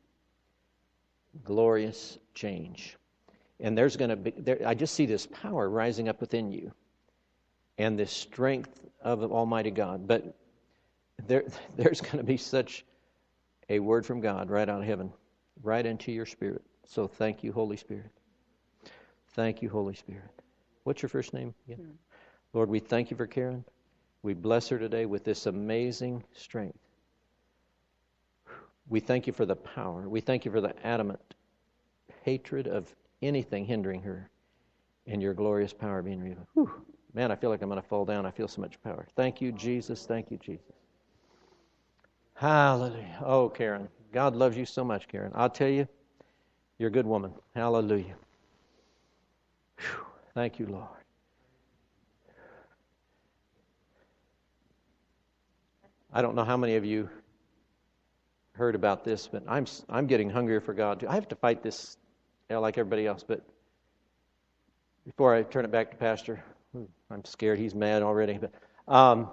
[1.44, 2.96] glorious change,
[3.60, 4.32] and there's going to be.
[4.36, 6.72] There, I just see this power rising up within you,
[7.78, 10.08] and this strength of Almighty God.
[10.08, 10.36] But
[11.26, 11.44] there,
[11.76, 12.84] there's going to be such
[13.68, 15.12] a word from God right out of heaven,
[15.62, 16.62] right into your spirit.
[16.86, 18.10] So thank you, Holy Spirit.
[19.34, 20.30] Thank you, Holy Spirit.
[20.84, 21.78] What's your first name again?
[21.78, 21.98] Karen.
[22.52, 23.64] Lord, we thank you for Karen.
[24.22, 26.78] We bless her today with this amazing strength.
[28.88, 30.08] We thank you for the power.
[30.08, 31.20] We thank you for the adamant
[32.22, 34.28] hatred of anything hindering her
[35.06, 36.46] and your glorious power being revealed.
[36.54, 36.70] Whew.
[37.14, 38.26] Man, I feel like I'm going to fall down.
[38.26, 39.06] I feel so much power.
[39.16, 40.06] Thank you, Jesus.
[40.06, 40.74] Thank you, Jesus.
[42.34, 43.18] Hallelujah.
[43.24, 43.88] Oh, Karen.
[44.12, 45.32] God loves you so much, Karen.
[45.34, 45.88] I'll tell you,
[46.78, 47.32] you're a good woman.
[47.54, 48.16] Hallelujah.
[49.78, 50.06] Whew.
[50.34, 50.88] Thank you, Lord.
[56.12, 57.08] I don't know how many of you
[58.54, 61.08] heard about this, but I'm I'm getting hungrier for God too.
[61.08, 61.96] I have to fight this,
[62.50, 63.24] you know, like everybody else.
[63.26, 63.42] But
[65.06, 66.42] before I turn it back to Pastor,
[67.10, 68.38] I'm scared he's mad already.
[68.38, 68.52] But
[68.92, 69.30] um,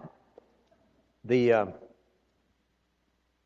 [1.26, 1.66] the uh,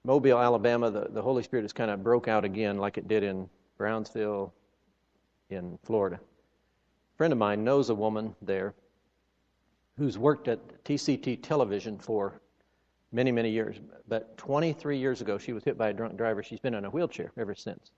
[0.06, 3.24] Mobile, Alabama, the, the Holy Spirit has kind of broke out again, like it did
[3.24, 4.54] in Brownsville,
[5.50, 6.18] in Florida.
[6.18, 8.74] A friend of mine knows a woman there
[9.98, 12.42] who's worked at TCT television for
[13.14, 13.78] many, many years.
[14.08, 16.44] But 23 years ago, she was hit by a drunk driver.
[16.44, 17.92] She's been in a wheelchair ever since.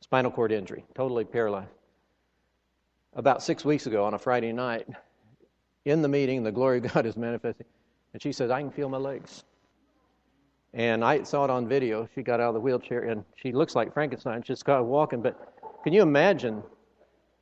[0.00, 1.68] Spinal cord injury, totally paralyzed.
[3.14, 4.86] About six weeks ago, on a Friday night,
[5.84, 7.66] in the meeting, the glory of God is manifesting,
[8.12, 9.44] and she says, I can feel my legs.
[10.78, 12.08] And I saw it on video.
[12.14, 14.42] She got out of the wheelchair, and she looks like Frankenstein.
[14.42, 15.20] She's got walking.
[15.20, 15.54] But
[15.84, 16.62] can you imagine?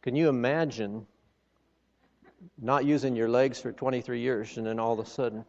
[0.03, 1.07] Can you imagine
[2.61, 5.45] not using your legs for 23 years, and then all of a sudden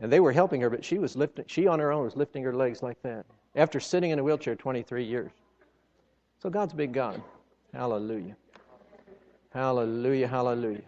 [0.00, 2.42] and they were helping her, but she was lifting, she on her own was lifting
[2.42, 3.24] her legs like that
[3.54, 5.30] after sitting in a wheelchair 23 years.
[6.42, 7.22] So God's a big God.
[7.72, 8.36] Hallelujah.
[9.52, 10.82] Hallelujah, hallelujah.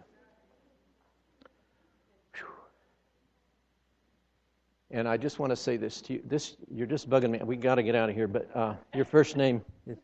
[4.89, 6.21] And I just want to say this to you.
[6.25, 7.39] This you're just bugging me.
[7.43, 8.27] We got to get out of here.
[8.27, 9.97] But uh, your first name, is,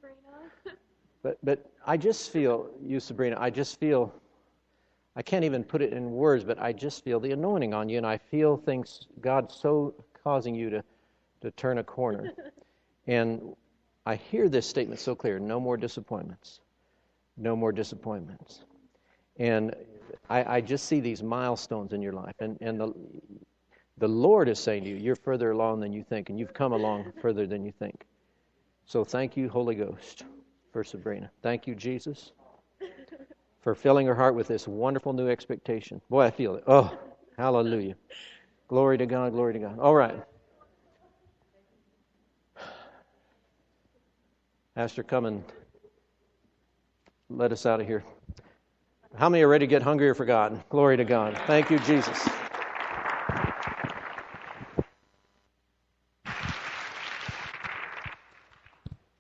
[1.24, 3.38] but but I just feel you, Sabrina.
[3.40, 4.14] I just feel
[5.16, 7.98] I can't even put it in words, but I just feel the anointing on you,
[7.98, 10.84] and I feel things, God so causing you to,
[11.42, 12.32] to turn a corner.
[13.08, 13.56] and
[14.06, 16.62] I hear this statement so clear no more disappointments.
[17.38, 18.64] No more disappointments.
[19.38, 19.76] And
[20.30, 22.36] I, I just see these milestones in your life.
[22.40, 22.94] And, and the,
[24.04, 26.74] the Lord is saying to you, you're further along than you think, and you've come
[26.74, 28.06] along further than you think.
[28.86, 30.26] So thank you, Holy Ghost,
[30.74, 31.32] for Sabrina.
[31.42, 32.32] Thank you, Jesus
[33.64, 36.02] for filling her heart with this wonderful new expectation.
[36.10, 36.66] Boy, I feel it.
[36.68, 36.96] Oh,
[37.38, 37.96] hallelujah.
[38.68, 39.80] Glory to God, glory to God.
[39.80, 40.22] All right.
[44.76, 45.44] Pastor, come and
[47.30, 48.04] let us out of here.
[49.16, 50.62] How many are ready to get hungrier for God?
[50.70, 51.40] Glory to God.
[51.48, 52.28] Thank you, Jesus.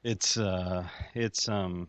[0.03, 0.83] It's uh,
[1.13, 1.87] it's um,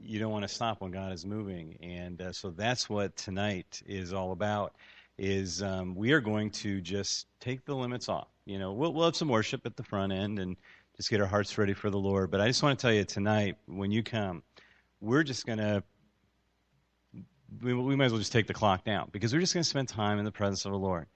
[0.00, 3.82] you don't want to stop when God is moving, and uh, so that's what tonight
[3.86, 4.74] is all about.
[5.18, 8.28] Is um, we are going to just take the limits off.
[8.46, 10.56] You know, we'll we'll have some worship at the front end and
[10.96, 12.30] just get our hearts ready for the Lord.
[12.30, 14.42] But I just want to tell you tonight, when you come,
[15.00, 15.82] we're just going to
[17.62, 19.68] we, we might as well just take the clock down because we're just going to
[19.68, 21.06] spend time in the presence of the Lord.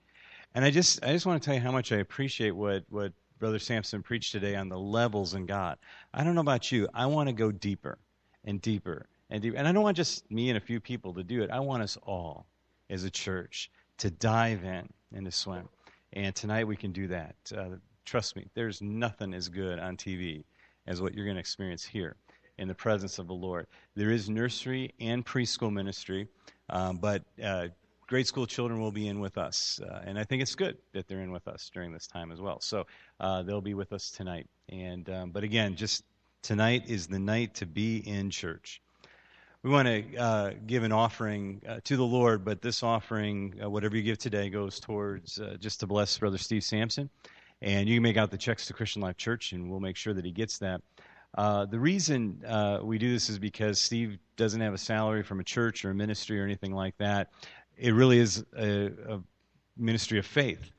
[0.54, 3.12] And I just I just want to tell you how much I appreciate what what
[3.40, 5.78] Brother Sampson preached today on the levels in God.
[6.12, 6.86] I don't know about you.
[6.92, 7.98] I want to go deeper
[8.44, 9.56] and deeper and deeper.
[9.56, 11.50] And I don't want just me and a few people to do it.
[11.50, 12.46] I want us all
[12.90, 15.70] as a church to dive in and to swim.
[16.12, 17.34] And tonight we can do that.
[17.56, 20.44] Uh, trust me, there's nothing as good on TV
[20.86, 22.16] as what you're going to experience here
[22.58, 23.66] in the presence of the Lord.
[23.96, 26.28] There is nursery and preschool ministry,
[26.68, 27.68] um, but uh,
[28.10, 29.80] grade school children will be in with us.
[29.82, 32.42] Uh, and I think it's good that they're in with us during this time as
[32.42, 32.60] well.
[32.60, 32.86] So
[33.18, 34.46] uh, they'll be with us tonight.
[34.68, 36.04] And um, But again, just
[36.42, 38.80] Tonight is the night to be in church.
[39.62, 43.68] We want to uh, give an offering uh, to the Lord, but this offering, uh,
[43.68, 47.10] whatever you give today, goes towards uh, just to bless Brother Steve Sampson.
[47.60, 50.14] And you can make out the checks to Christian Life Church, and we'll make sure
[50.14, 50.80] that he gets that.
[51.36, 55.40] Uh, the reason uh, we do this is because Steve doesn't have a salary from
[55.40, 57.28] a church or a ministry or anything like that.
[57.76, 59.20] It really is a, a
[59.76, 60.70] ministry of faith.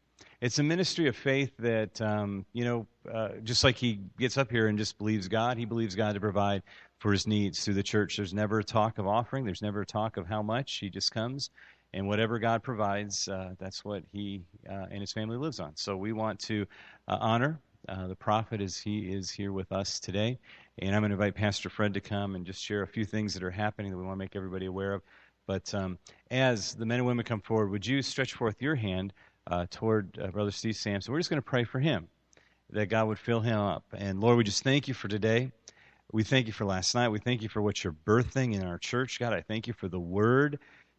[0.42, 4.50] It's a ministry of faith that, um, you know, uh, just like he gets up
[4.50, 6.64] here and just believes God, he believes God to provide
[7.00, 8.18] for his needs through the church.
[8.18, 10.78] There's never talk of offering, there's never talk of how much.
[10.78, 11.52] He just comes,
[11.94, 15.76] and whatever God provides, uh, that's what he uh, and his family lives on.
[15.76, 16.66] So we want to
[17.08, 20.40] uh, honor uh, the prophet as he is here with us today.
[20.80, 23.34] And I'm going to invite Pastor Fred to come and just share a few things
[23.34, 25.02] that are happening that we want to make everybody aware of.
[25.52, 26.00] But um,
[26.30, 29.12] as the men and women come forward, would you stretch forth your hand
[29.48, 31.12] uh, toward uh, Brother Steve Sampson?
[31.12, 32.08] We're just going to pray for him,
[32.70, 33.84] that God would fill him up.
[33.92, 35.52] And Lord, we just thank you for today.
[36.14, 37.10] We thank you for last night.
[37.10, 39.20] We thank you for what you're birthing in our church.
[39.20, 40.58] God, I thank you for the word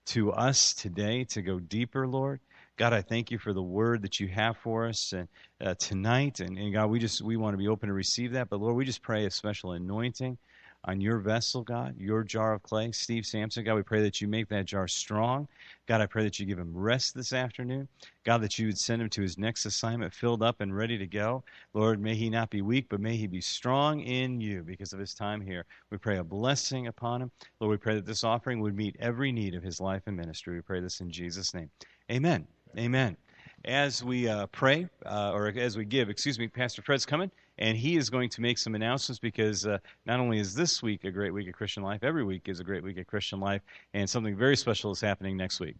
[0.08, 2.40] to us today to go deeper, Lord.
[2.76, 5.28] God, I thank you for the word that you have for us and,
[5.62, 6.40] uh, tonight.
[6.40, 8.50] And, and, God, we just we want to be open to receive that.
[8.50, 10.36] But Lord, we just pray a special anointing
[10.84, 13.64] on your vessel, God, your jar of clay, Steve Sampson.
[13.64, 15.46] God, we pray that you make that jar strong.
[15.86, 17.86] God, I pray that you give him rest this afternoon.
[18.24, 21.06] God, that you would send him to his next assignment filled up and ready to
[21.06, 21.44] go.
[21.72, 24.98] Lord, may he not be weak, but may he be strong in you because of
[24.98, 25.64] his time here.
[25.90, 27.30] We pray a blessing upon him.
[27.60, 30.54] Lord, we pray that this offering would meet every need of his life and ministry.
[30.54, 31.70] We pray this in Jesus' name.
[32.10, 32.46] Amen.
[32.76, 33.16] Amen.
[33.64, 37.76] As we uh, pray, uh, or as we give, excuse me, Pastor Fred's coming, and
[37.76, 41.10] he is going to make some announcements because uh, not only is this week a
[41.10, 43.62] great week of Christian life, every week is a great week of Christian life,
[43.94, 45.76] and something very special is happening next week.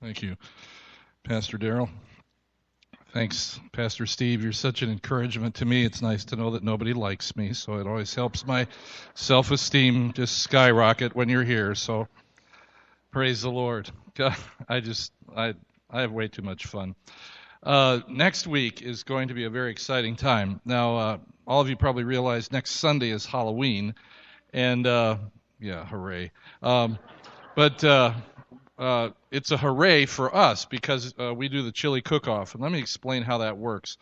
[0.00, 0.36] Thank you,
[1.24, 1.88] Pastor Daryl.
[3.12, 4.42] Thanks, Pastor Steve.
[4.42, 5.84] You're such an encouragement to me.
[5.84, 8.66] It's nice to know that nobody likes me, so it always helps my
[9.14, 11.74] self esteem just skyrocket when you're here.
[11.74, 12.08] So
[13.10, 13.90] praise the Lord.
[14.14, 14.36] God,
[14.68, 15.54] I just, I,
[15.90, 16.94] I have way too much fun.
[17.62, 20.60] Uh, next week is going to be a very exciting time.
[20.64, 23.94] Now, uh, all of you probably realize next Sunday is Halloween,
[24.52, 25.16] and uh,
[25.60, 26.32] yeah, hooray!
[26.62, 26.98] Um,
[27.54, 28.14] but uh,
[28.78, 32.72] uh, it's a hooray for us because uh, we do the chili cook-off, and let
[32.72, 33.96] me explain how that works.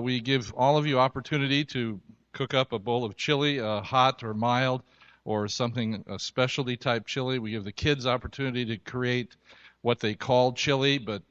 [0.00, 2.00] we give all of you opportunity to
[2.32, 4.82] cook up a bowl of chili, hot or mild,
[5.24, 7.38] or something a specialty type chili.
[7.38, 9.36] We give the kids opportunity to create
[9.82, 11.22] what they call chili, but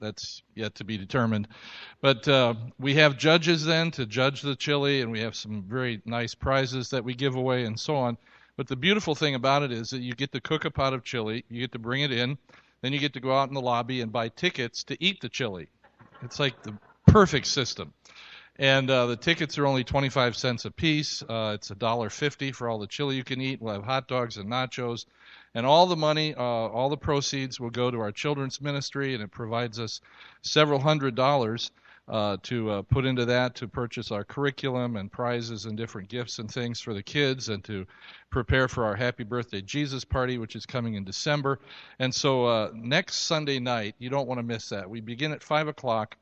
[0.00, 1.48] that's yet to be determined.
[2.00, 6.00] But uh, we have judges then to judge the chili, and we have some very
[6.04, 8.16] nice prizes that we give away, and so on.
[8.56, 11.04] But the beautiful thing about it is that you get to cook a pot of
[11.04, 12.36] chili, you get to bring it in,
[12.82, 15.28] then you get to go out in the lobby and buy tickets to eat the
[15.28, 15.68] chili.
[16.22, 17.94] It's like the perfect system.
[18.56, 21.22] And uh, the tickets are only 25 cents a piece.
[21.22, 23.62] Uh, it's $1.50 for all the chili you can eat.
[23.62, 25.06] We'll have hot dogs and nachos.
[25.54, 29.22] And all the money, uh, all the proceeds will go to our children's ministry, and
[29.22, 30.00] it provides us
[30.42, 31.72] several hundred dollars
[32.08, 36.40] uh, to uh, put into that to purchase our curriculum and prizes and different gifts
[36.40, 37.86] and things for the kids, and to
[38.30, 41.60] prepare for our Happy Birthday Jesus party, which is coming in December.
[41.98, 44.88] And so uh, next Sunday night, you don't want to miss that.
[44.88, 46.16] We begin at 5 o'clock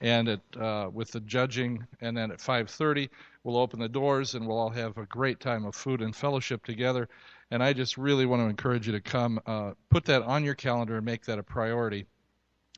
[0.00, 3.08] and at, uh, with the judging, and then at 5:30
[3.44, 6.64] we'll open the doors and we'll all have a great time of food and fellowship
[6.64, 7.08] together.
[7.50, 10.54] And I just really want to encourage you to come, uh, put that on your
[10.54, 12.06] calendar and make that a priority.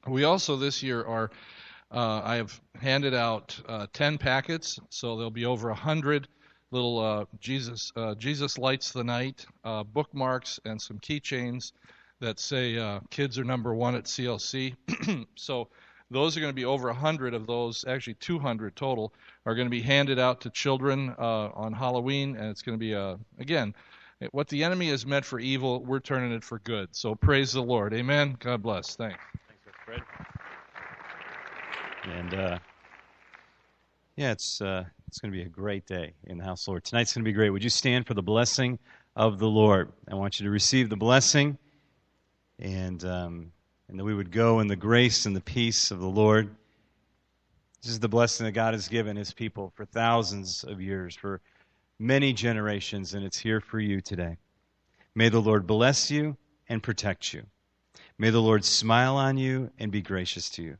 [0.06, 1.30] We also this year are,
[1.92, 6.28] uh, I have handed out uh, 10 packets, so there'll be over 100
[6.72, 9.46] little uh, Jesus uh, Jesus lights the night
[9.92, 11.70] bookmarks and some keychains
[12.20, 14.74] that say kids are number one at CLC.
[15.36, 15.68] so
[16.10, 19.12] those are going to be over 100 of those, actually 200 total,
[19.44, 22.92] are going to be handed out to children on Halloween, and it's going to be
[22.92, 23.74] a again
[24.30, 26.88] what the enemy has meant for evil, we're turning it for good.
[26.92, 27.92] So praise the Lord.
[27.92, 28.36] Amen.
[28.38, 28.96] God bless.
[28.96, 29.18] Thanks.
[29.48, 30.02] Thanks, Fred.
[32.04, 32.58] And uh,
[34.16, 36.84] yeah, it's uh, it's going to be a great day in the house, Lord.
[36.84, 37.50] Tonight's going to be great.
[37.50, 38.78] Would you stand for the blessing
[39.16, 39.92] of the Lord?
[40.10, 41.58] I want you to receive the blessing,
[42.58, 43.52] and um,
[43.88, 46.54] and that we would go in the grace and the peace of the Lord.
[47.82, 51.40] This is the blessing that God has given His people for thousands of years, for
[51.98, 54.38] many generations, and it's here for you today.
[55.14, 56.36] May the Lord bless you
[56.68, 57.46] and protect you.
[58.18, 60.78] May the Lord smile on you and be gracious to you.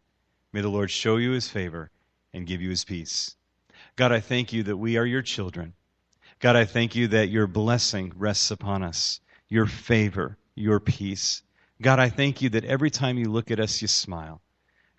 [0.53, 1.91] May the Lord show you his favor
[2.33, 3.37] and give you his peace.
[3.97, 5.75] God, I thank you that we are your children.
[6.39, 11.43] God, I thank you that your blessing rests upon us, your favor, your peace.
[11.81, 14.41] God, I thank you that every time you look at us, you smile.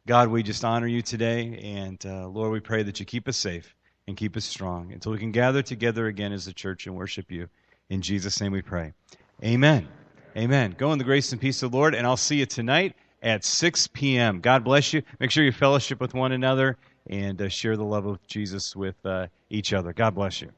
[0.05, 3.35] God, we just honor you today, and uh, Lord, we pray that you keep us
[3.35, 3.75] safe
[4.07, 7.31] and keep us strong until we can gather together again as a church and worship
[7.31, 7.49] you.
[7.89, 8.93] In Jesus' name we pray.
[9.43, 9.87] Amen.
[10.37, 10.75] Amen.
[10.77, 13.43] Go in the grace and peace of the Lord, and I'll see you tonight at
[13.43, 14.39] 6 p.m.
[14.39, 15.01] God bless you.
[15.19, 16.77] Make sure you fellowship with one another
[17.09, 19.93] and uh, share the love of Jesus with uh, each other.
[19.93, 20.51] God bless you.